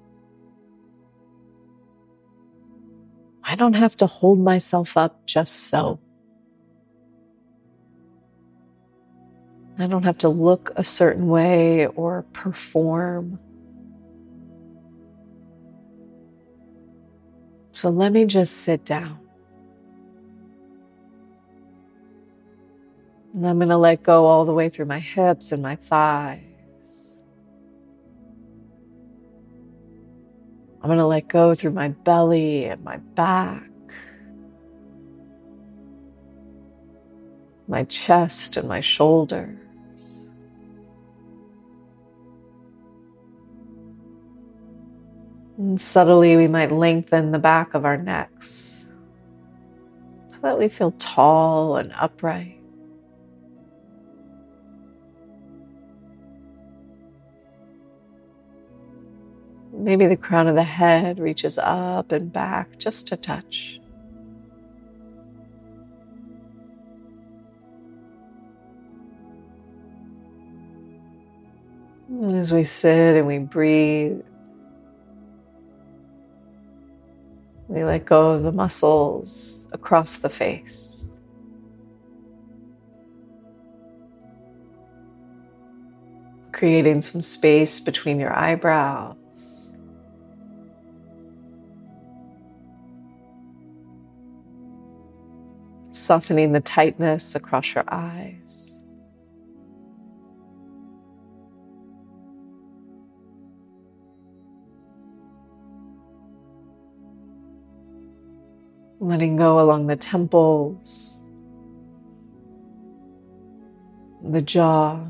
I 3.45 3.55
don't 3.55 3.75
have 3.75 3.97
to 3.99 4.07
hold 4.07 4.39
myself 4.39 4.97
up 4.97 5.27
just 5.27 5.55
so. 5.69 6.01
I 9.83 9.87
don't 9.87 10.05
have 10.05 10.19
to 10.19 10.29
look 10.29 10.71
a 10.77 10.85
certain 10.85 11.29
way 11.29 11.87
or 11.87 12.25
perform. 12.33 13.39
So 17.73 17.89
let 17.89 18.13
me 18.13 18.27
just 18.27 18.59
sit 18.59 18.85
down. 18.85 19.19
And 23.35 23.49
I'm 23.49 23.57
going 23.57 23.71
to 23.71 23.79
let 23.79 24.03
go 24.03 24.27
all 24.27 24.45
the 24.45 24.53
way 24.53 24.69
through 24.69 24.85
my 24.85 24.99
hips 24.99 25.53
and 25.53 25.63
my 25.63 25.77
thighs. 25.77 26.43
I'm 30.83 30.89
going 30.89 30.99
to 30.99 31.07
let 31.07 31.29
go 31.29 31.55
through 31.55 31.71
my 31.71 31.89
belly 31.89 32.67
and 32.67 32.85
my 32.85 32.99
back, 32.99 33.71
my 37.69 37.85
chest 37.85 38.57
and 38.57 38.69
my 38.69 38.81
shoulders. 38.81 39.62
And 45.63 45.81
subtly, 45.81 46.37
we 46.37 46.49
might 46.49 46.73
lengthen 46.73 47.31
the 47.31 47.39
back 47.39 47.75
of 47.75 47.85
our 47.85 47.97
necks 47.97 48.89
so 50.31 50.39
that 50.43 50.59
we 50.59 50.69
feel 50.69 50.91
tall 50.99 51.77
and 51.77 51.93
upright. 51.93 52.59
Maybe 59.73 60.09
the 60.09 60.17
crown 60.17 60.49
of 60.49 60.57
the 60.57 60.65
head 60.65 61.21
reaches 61.21 61.59
up 61.59 62.11
and 62.11 62.33
back 62.33 62.77
just 62.79 63.13
a 63.13 63.17
touch. 63.17 63.79
As 72.25 72.53
we 72.53 72.65
sit 72.65 73.17
and 73.17 73.29
we 73.29 73.39
breathe, 73.39 74.23
we 77.73 77.85
let 77.85 78.05
go 78.05 78.31
of 78.33 78.43
the 78.43 78.53
muscles 78.53 79.67
across 79.73 80.19
the 80.19 80.29
face. 80.29 81.07
Creating 86.53 87.01
some 87.01 87.23
space 87.23 87.81
between 87.81 88.21
your 88.21 88.33
eyebrows. 88.37 89.17
softening 96.03 96.53
the 96.53 96.61
tightness 96.61 97.35
across 97.35 97.75
your 97.75 97.85
eyes. 97.89 98.72
Letting 109.03 109.35
go 109.35 109.59
along 109.59 109.89
the 109.89 109.97
temples, 109.97 111.17
the 114.23 114.41
jaw, 114.41 115.05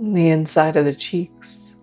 the 0.00 0.28
inside 0.28 0.74
of 0.74 0.84
the 0.84 0.92
cheeks. 0.92 1.76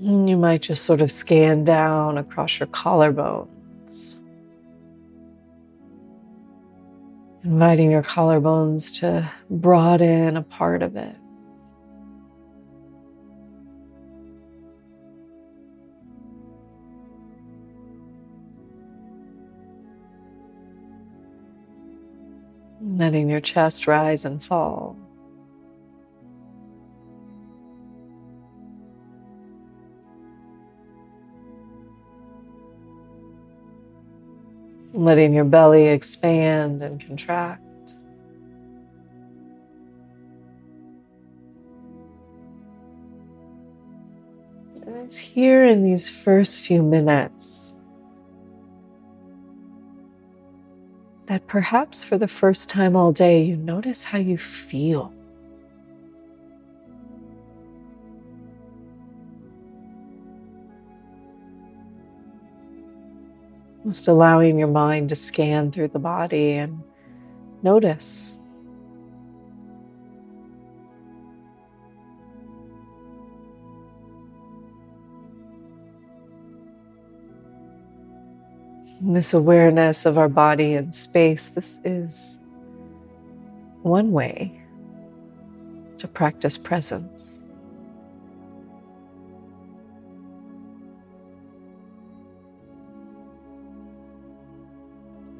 And 0.00 0.28
you 0.28 0.36
might 0.36 0.62
just 0.62 0.84
sort 0.84 1.00
of 1.00 1.12
scan 1.12 1.64
down 1.64 2.18
across 2.18 2.58
your 2.58 2.66
collarbones. 2.66 3.61
Inviting 7.44 7.90
your 7.90 8.02
collarbones 8.02 9.00
to 9.00 9.28
broaden 9.50 10.36
a 10.36 10.42
part 10.42 10.80
of 10.80 10.94
it. 10.94 11.16
Letting 22.80 23.28
your 23.28 23.40
chest 23.40 23.88
rise 23.88 24.24
and 24.24 24.42
fall. 24.42 24.96
Letting 35.04 35.32
your 35.34 35.44
belly 35.44 35.88
expand 35.88 36.82
and 36.82 37.04
contract. 37.04 37.60
And 44.86 44.96
it's 45.04 45.16
here 45.16 45.62
in 45.62 45.84
these 45.84 46.08
first 46.08 46.58
few 46.58 46.82
minutes 46.82 47.76
that 51.26 51.46
perhaps 51.46 52.02
for 52.02 52.18
the 52.18 52.28
first 52.28 52.68
time 52.68 52.94
all 52.94 53.12
day 53.12 53.42
you 53.42 53.56
notice 53.56 54.04
how 54.04 54.18
you 54.18 54.36
feel. 54.36 55.12
Just 63.92 64.08
allowing 64.08 64.58
your 64.58 64.68
mind 64.68 65.10
to 65.10 65.16
scan 65.16 65.70
through 65.70 65.88
the 65.88 65.98
body 65.98 66.52
and 66.52 66.82
notice. 67.62 68.32
This 79.02 79.34
awareness 79.34 80.06
of 80.06 80.16
our 80.16 80.30
body 80.30 80.72
and 80.72 80.94
space, 80.94 81.50
this 81.50 81.78
is 81.84 82.38
one 83.82 84.10
way 84.10 84.58
to 85.98 86.08
practice 86.08 86.56
presence. 86.56 87.31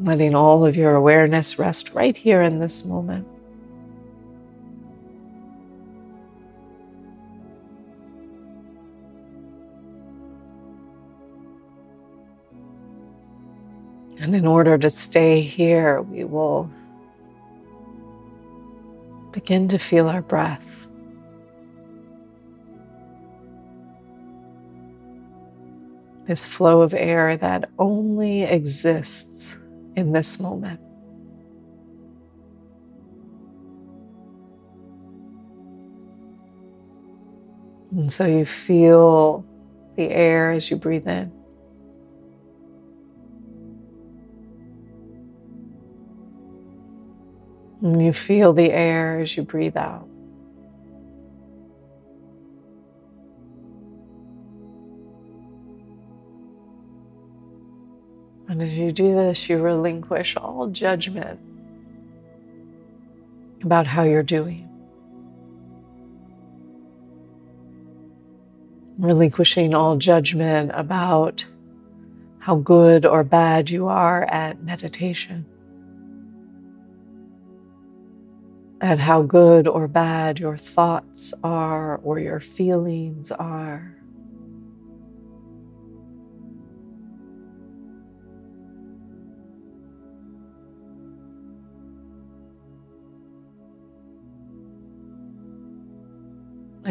Letting 0.04 0.34
all 0.34 0.64
of 0.66 0.76
your 0.76 0.94
awareness 0.94 1.58
rest 1.58 1.94
right 1.94 2.16
here 2.16 2.42
in 2.42 2.58
this 2.58 2.84
moment. 2.84 3.26
And 14.18 14.36
in 14.36 14.46
order 14.46 14.78
to 14.78 14.88
stay 14.88 15.40
here, 15.40 16.00
we 16.00 16.24
will 16.24 16.70
begin 19.32 19.66
to 19.68 19.78
feel 19.78 20.08
our 20.08 20.22
breath. 20.22 20.86
This 26.26 26.44
flow 26.44 26.82
of 26.82 26.94
air 26.94 27.36
that 27.36 27.68
only 27.80 28.44
exists 28.44 29.56
in 29.96 30.12
this 30.12 30.40
moment. 30.40 30.80
And 37.92 38.10
so 38.10 38.26
you 38.26 38.46
feel 38.46 39.44
the 39.96 40.10
air 40.10 40.50
as 40.50 40.70
you 40.70 40.76
breathe 40.76 41.06
in. 41.06 41.30
And 47.82 48.02
you 48.02 48.12
feel 48.12 48.52
the 48.54 48.70
air 48.70 49.20
as 49.20 49.36
you 49.36 49.42
breathe 49.42 49.76
out. 49.76 50.08
And 58.52 58.62
as 58.62 58.76
you 58.76 58.92
do 58.92 59.14
this, 59.14 59.48
you 59.48 59.56
relinquish 59.62 60.36
all 60.36 60.66
judgment 60.68 61.40
about 63.62 63.86
how 63.86 64.02
you're 64.02 64.22
doing. 64.22 64.68
Relinquishing 68.98 69.72
all 69.72 69.96
judgment 69.96 70.70
about 70.74 71.46
how 72.40 72.56
good 72.56 73.06
or 73.06 73.24
bad 73.24 73.70
you 73.70 73.88
are 73.88 74.24
at 74.24 74.62
meditation, 74.62 75.46
at 78.82 78.98
how 78.98 79.22
good 79.22 79.66
or 79.66 79.88
bad 79.88 80.38
your 80.38 80.58
thoughts 80.58 81.32
are 81.42 81.96
or 82.04 82.18
your 82.18 82.40
feelings 82.40 83.32
are. 83.32 83.96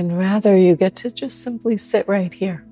And 0.01 0.17
rather, 0.17 0.57
you 0.57 0.75
get 0.75 0.95
to 0.95 1.11
just 1.11 1.43
simply 1.43 1.77
sit 1.77 2.07
right 2.07 2.33
here. 2.33 2.65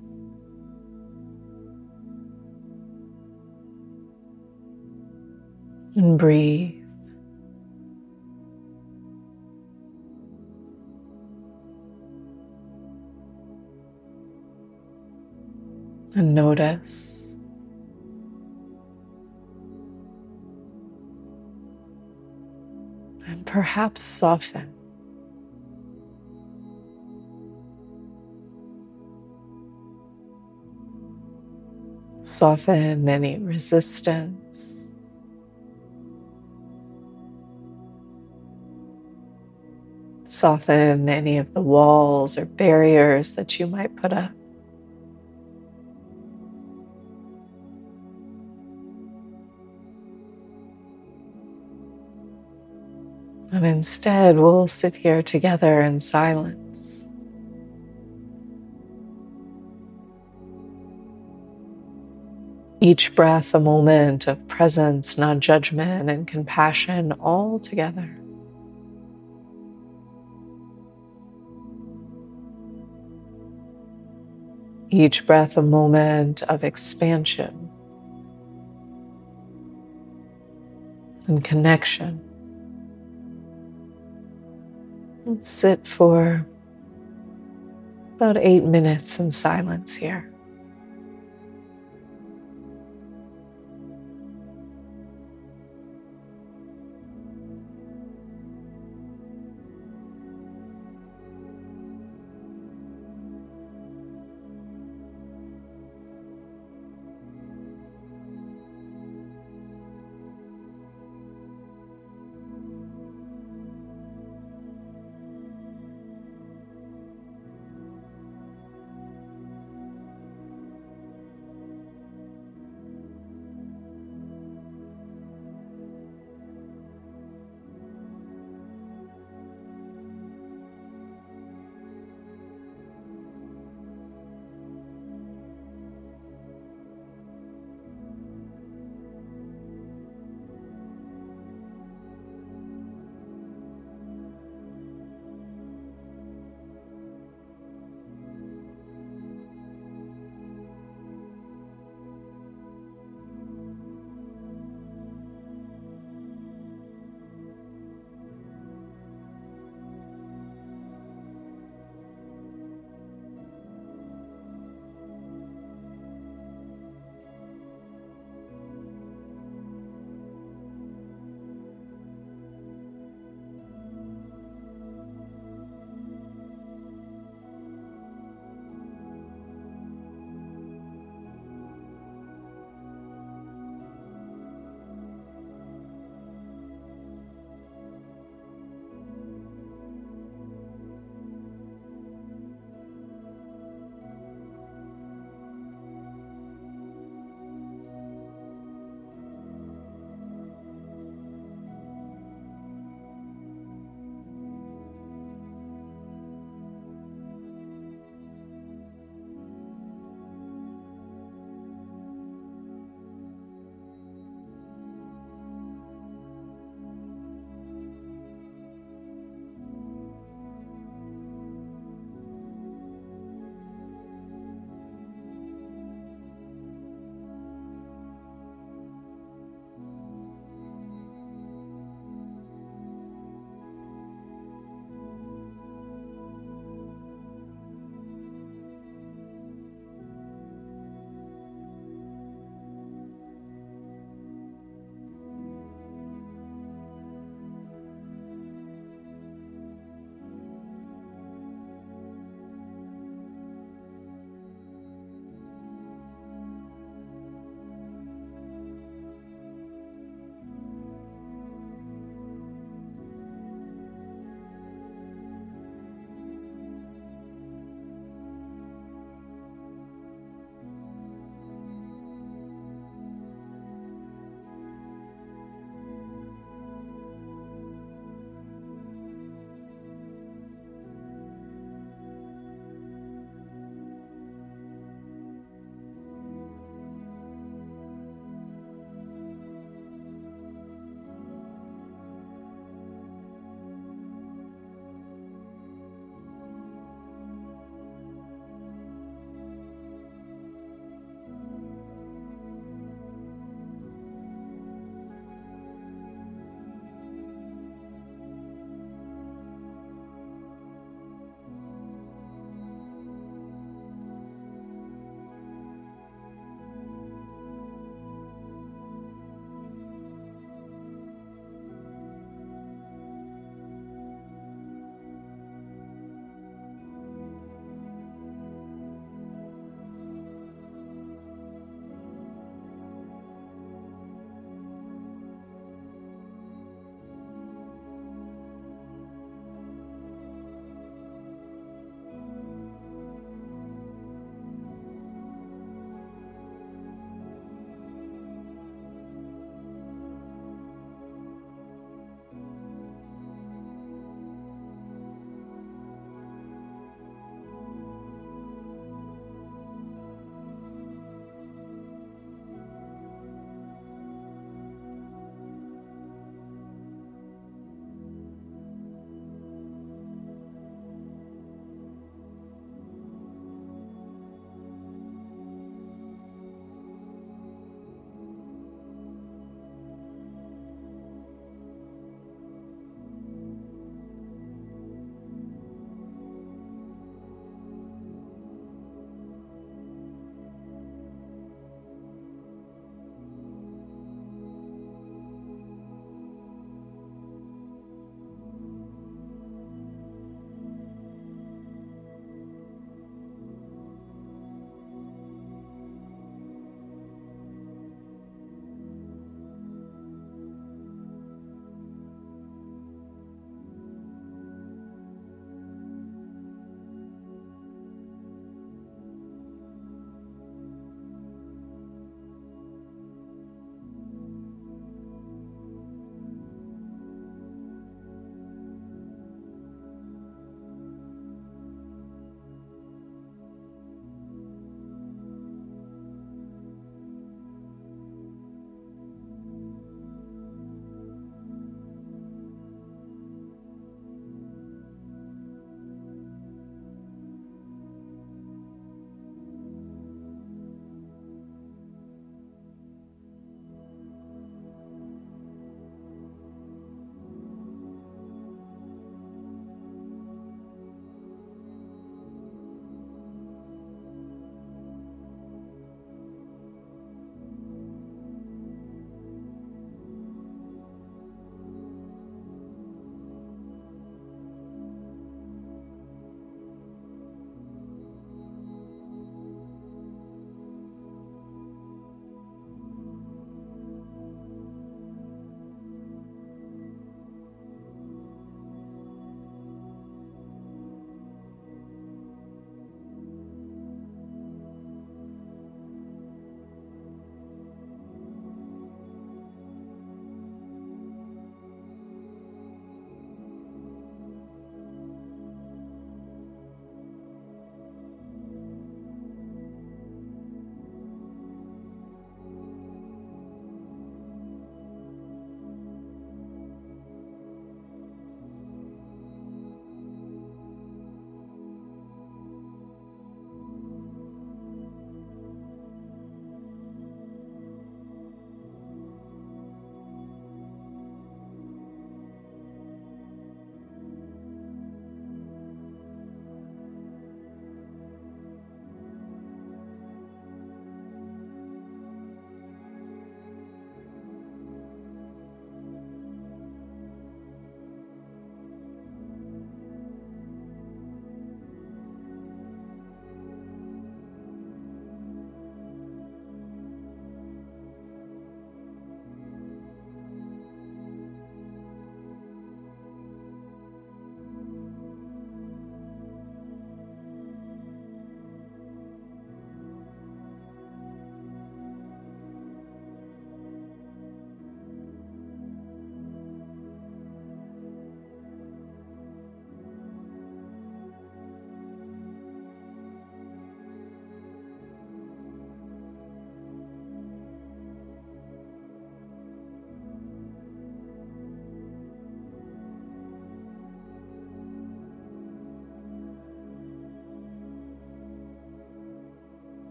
And 5.94 6.18
breathe. 6.18 6.82
And 16.16 16.34
notice. 16.34 17.16
And 23.28 23.46
perhaps 23.46 24.02
soften. 24.02 24.79
Soften 32.40 33.06
any 33.06 33.36
resistance. 33.36 34.88
Soften 40.24 41.06
any 41.10 41.36
of 41.36 41.52
the 41.52 41.60
walls 41.60 42.38
or 42.38 42.46
barriers 42.46 43.34
that 43.34 43.60
you 43.60 43.66
might 43.66 43.94
put 43.94 44.14
up. 44.14 44.30
And 53.52 53.66
instead, 53.66 54.38
we'll 54.38 54.66
sit 54.66 54.96
here 54.96 55.22
together 55.22 55.82
in 55.82 56.00
silence. 56.00 56.69
Each 62.82 63.14
breath, 63.14 63.54
a 63.54 63.60
moment 63.60 64.26
of 64.26 64.48
presence, 64.48 65.18
non 65.18 65.40
judgment, 65.40 66.08
and 66.08 66.26
compassion 66.26 67.12
all 67.12 67.58
together. 67.58 68.16
Each 74.88 75.26
breath, 75.26 75.58
a 75.58 75.62
moment 75.62 76.42
of 76.44 76.64
expansion 76.64 77.70
and 81.26 81.44
connection. 81.44 82.18
Let's 85.26 85.48
sit 85.48 85.86
for 85.86 86.46
about 88.16 88.38
eight 88.38 88.64
minutes 88.64 89.20
in 89.20 89.30
silence 89.30 89.94
here. 89.94 90.30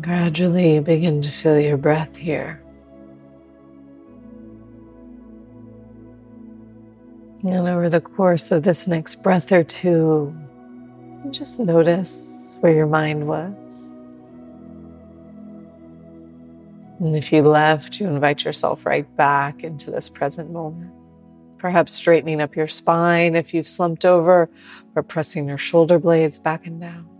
Gradually 0.00 0.80
begin 0.80 1.22
to 1.22 1.30
feel 1.30 1.60
your 1.60 1.76
breath 1.76 2.16
here. 2.16 2.60
And 7.44 7.68
over 7.68 7.88
the 7.88 8.00
course 8.00 8.50
of 8.50 8.62
this 8.64 8.88
next 8.88 9.22
breath 9.22 9.52
or 9.52 9.62
two, 9.62 10.34
just 11.30 11.60
notice 11.60 12.56
where 12.60 12.72
your 12.72 12.86
mind 12.86 13.26
was. 13.26 13.54
And 17.00 17.16
if 17.16 17.32
you 17.32 17.42
left, 17.42 18.00
you 18.00 18.06
invite 18.06 18.44
yourself 18.44 18.84
right 18.86 19.16
back 19.16 19.64
into 19.64 19.90
this 19.90 20.08
present 20.08 20.50
moment. 20.50 20.92
Perhaps 21.58 21.92
straightening 21.92 22.40
up 22.40 22.56
your 22.56 22.68
spine 22.68 23.36
if 23.36 23.54
you've 23.54 23.68
slumped 23.68 24.04
over, 24.04 24.48
or 24.94 25.02
pressing 25.02 25.48
your 25.48 25.58
shoulder 25.58 25.98
blades 25.98 26.38
back 26.38 26.66
and 26.66 26.80
down. 26.80 27.11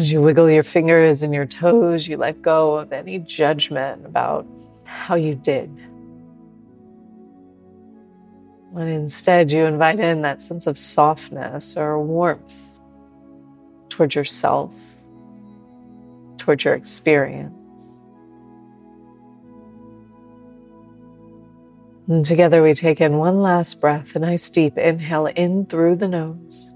As 0.00 0.10
you 0.10 0.22
wiggle 0.22 0.50
your 0.50 0.62
fingers 0.62 1.22
and 1.22 1.34
your 1.34 1.44
toes, 1.44 2.08
you 2.08 2.16
let 2.16 2.40
go 2.40 2.78
of 2.78 2.90
any 2.90 3.18
judgment 3.18 4.06
about 4.06 4.46
how 4.86 5.14
you 5.14 5.34
did. 5.34 5.68
And 8.74 8.88
instead, 8.88 9.52
you 9.52 9.66
invite 9.66 10.00
in 10.00 10.22
that 10.22 10.40
sense 10.40 10.66
of 10.66 10.78
softness 10.78 11.76
or 11.76 12.00
warmth 12.00 12.56
towards 13.90 14.14
yourself, 14.14 14.72
towards 16.38 16.64
your 16.64 16.76
experience. 16.76 17.52
And 22.08 22.24
together 22.24 22.62
we 22.62 22.72
take 22.72 23.02
in 23.02 23.18
one 23.18 23.42
last 23.42 23.82
breath, 23.82 24.16
a 24.16 24.18
nice 24.18 24.48
deep 24.48 24.78
inhale 24.78 25.26
in 25.26 25.66
through 25.66 25.96
the 25.96 26.08
nose. 26.08 26.70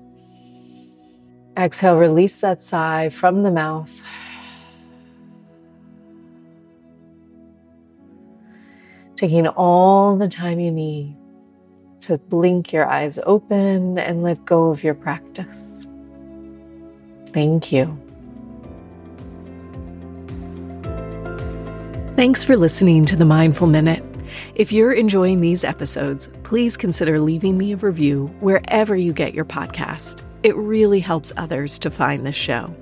Exhale, 1.57 1.99
release 1.99 2.41
that 2.41 2.61
sigh 2.61 3.11
from 3.11 3.43
the 3.43 3.51
mouth. 3.51 4.03
Taking 9.17 9.47
all 9.47 10.17
the 10.17 10.29
time 10.29 10.59
you 10.59 10.73
need 10.73 11.17
to 12.01 12.19
blink 12.19 12.73
your 12.73 12.87
eyes 12.87 13.19
open 13.25 13.99
and 13.99 14.23
let 14.23 14.45
go 14.45 14.71
of 14.71 14.83
your 14.83 14.95
practice. 14.95 15.87
Thank 17.29 17.73
you. 17.73 17.99
Thanks 22.17 22.45
for 22.45 22.57
listening 22.57 23.05
to 23.07 23.17
the 23.17 23.25
Mindful 23.25 23.67
Minute. 23.67 24.05
If 24.55 24.71
you're 24.73 24.93
enjoying 24.93 25.41
these 25.41 25.65
episodes, 25.65 26.29
please 26.43 26.77
consider 26.77 27.19
leaving 27.21 27.57
me 27.57 27.73
a 27.73 27.77
review 27.77 28.27
wherever 28.41 28.95
you 28.95 29.13
get 29.13 29.35
your 29.35 29.45
podcast. 29.45 30.23
It 30.45 30.55
really 30.57 31.01
helps 31.01 31.33
others 31.39 31.79
to 31.81 31.91
find 31.91 32.25
this 32.25 32.37
show. 32.37 32.77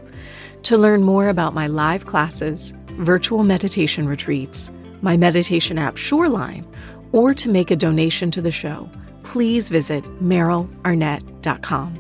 To 0.65 0.77
learn 0.77 1.03
more 1.03 1.29
about 1.29 1.55
my 1.55 1.69
live 1.69 2.07
classes, 2.07 2.75
virtual 2.99 3.45
meditation 3.45 4.09
retreats, 4.09 4.71
my 5.01 5.17
meditation 5.17 5.79
app 5.79 5.97
Shoreline, 5.97 6.67
or 7.13 7.33
to 7.35 7.49
make 7.49 7.71
a 7.71 7.77
donation 7.77 8.31
to 8.33 8.43
the 8.43 8.51
show, 8.51 8.91
please 9.23 9.69
visit 9.69 10.05
merylarnett.com. 10.21 11.99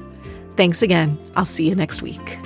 Thanks 0.56 0.82
again. 0.82 1.18
I'll 1.36 1.44
see 1.44 1.68
you 1.68 1.74
next 1.76 2.02
week. 2.02 2.38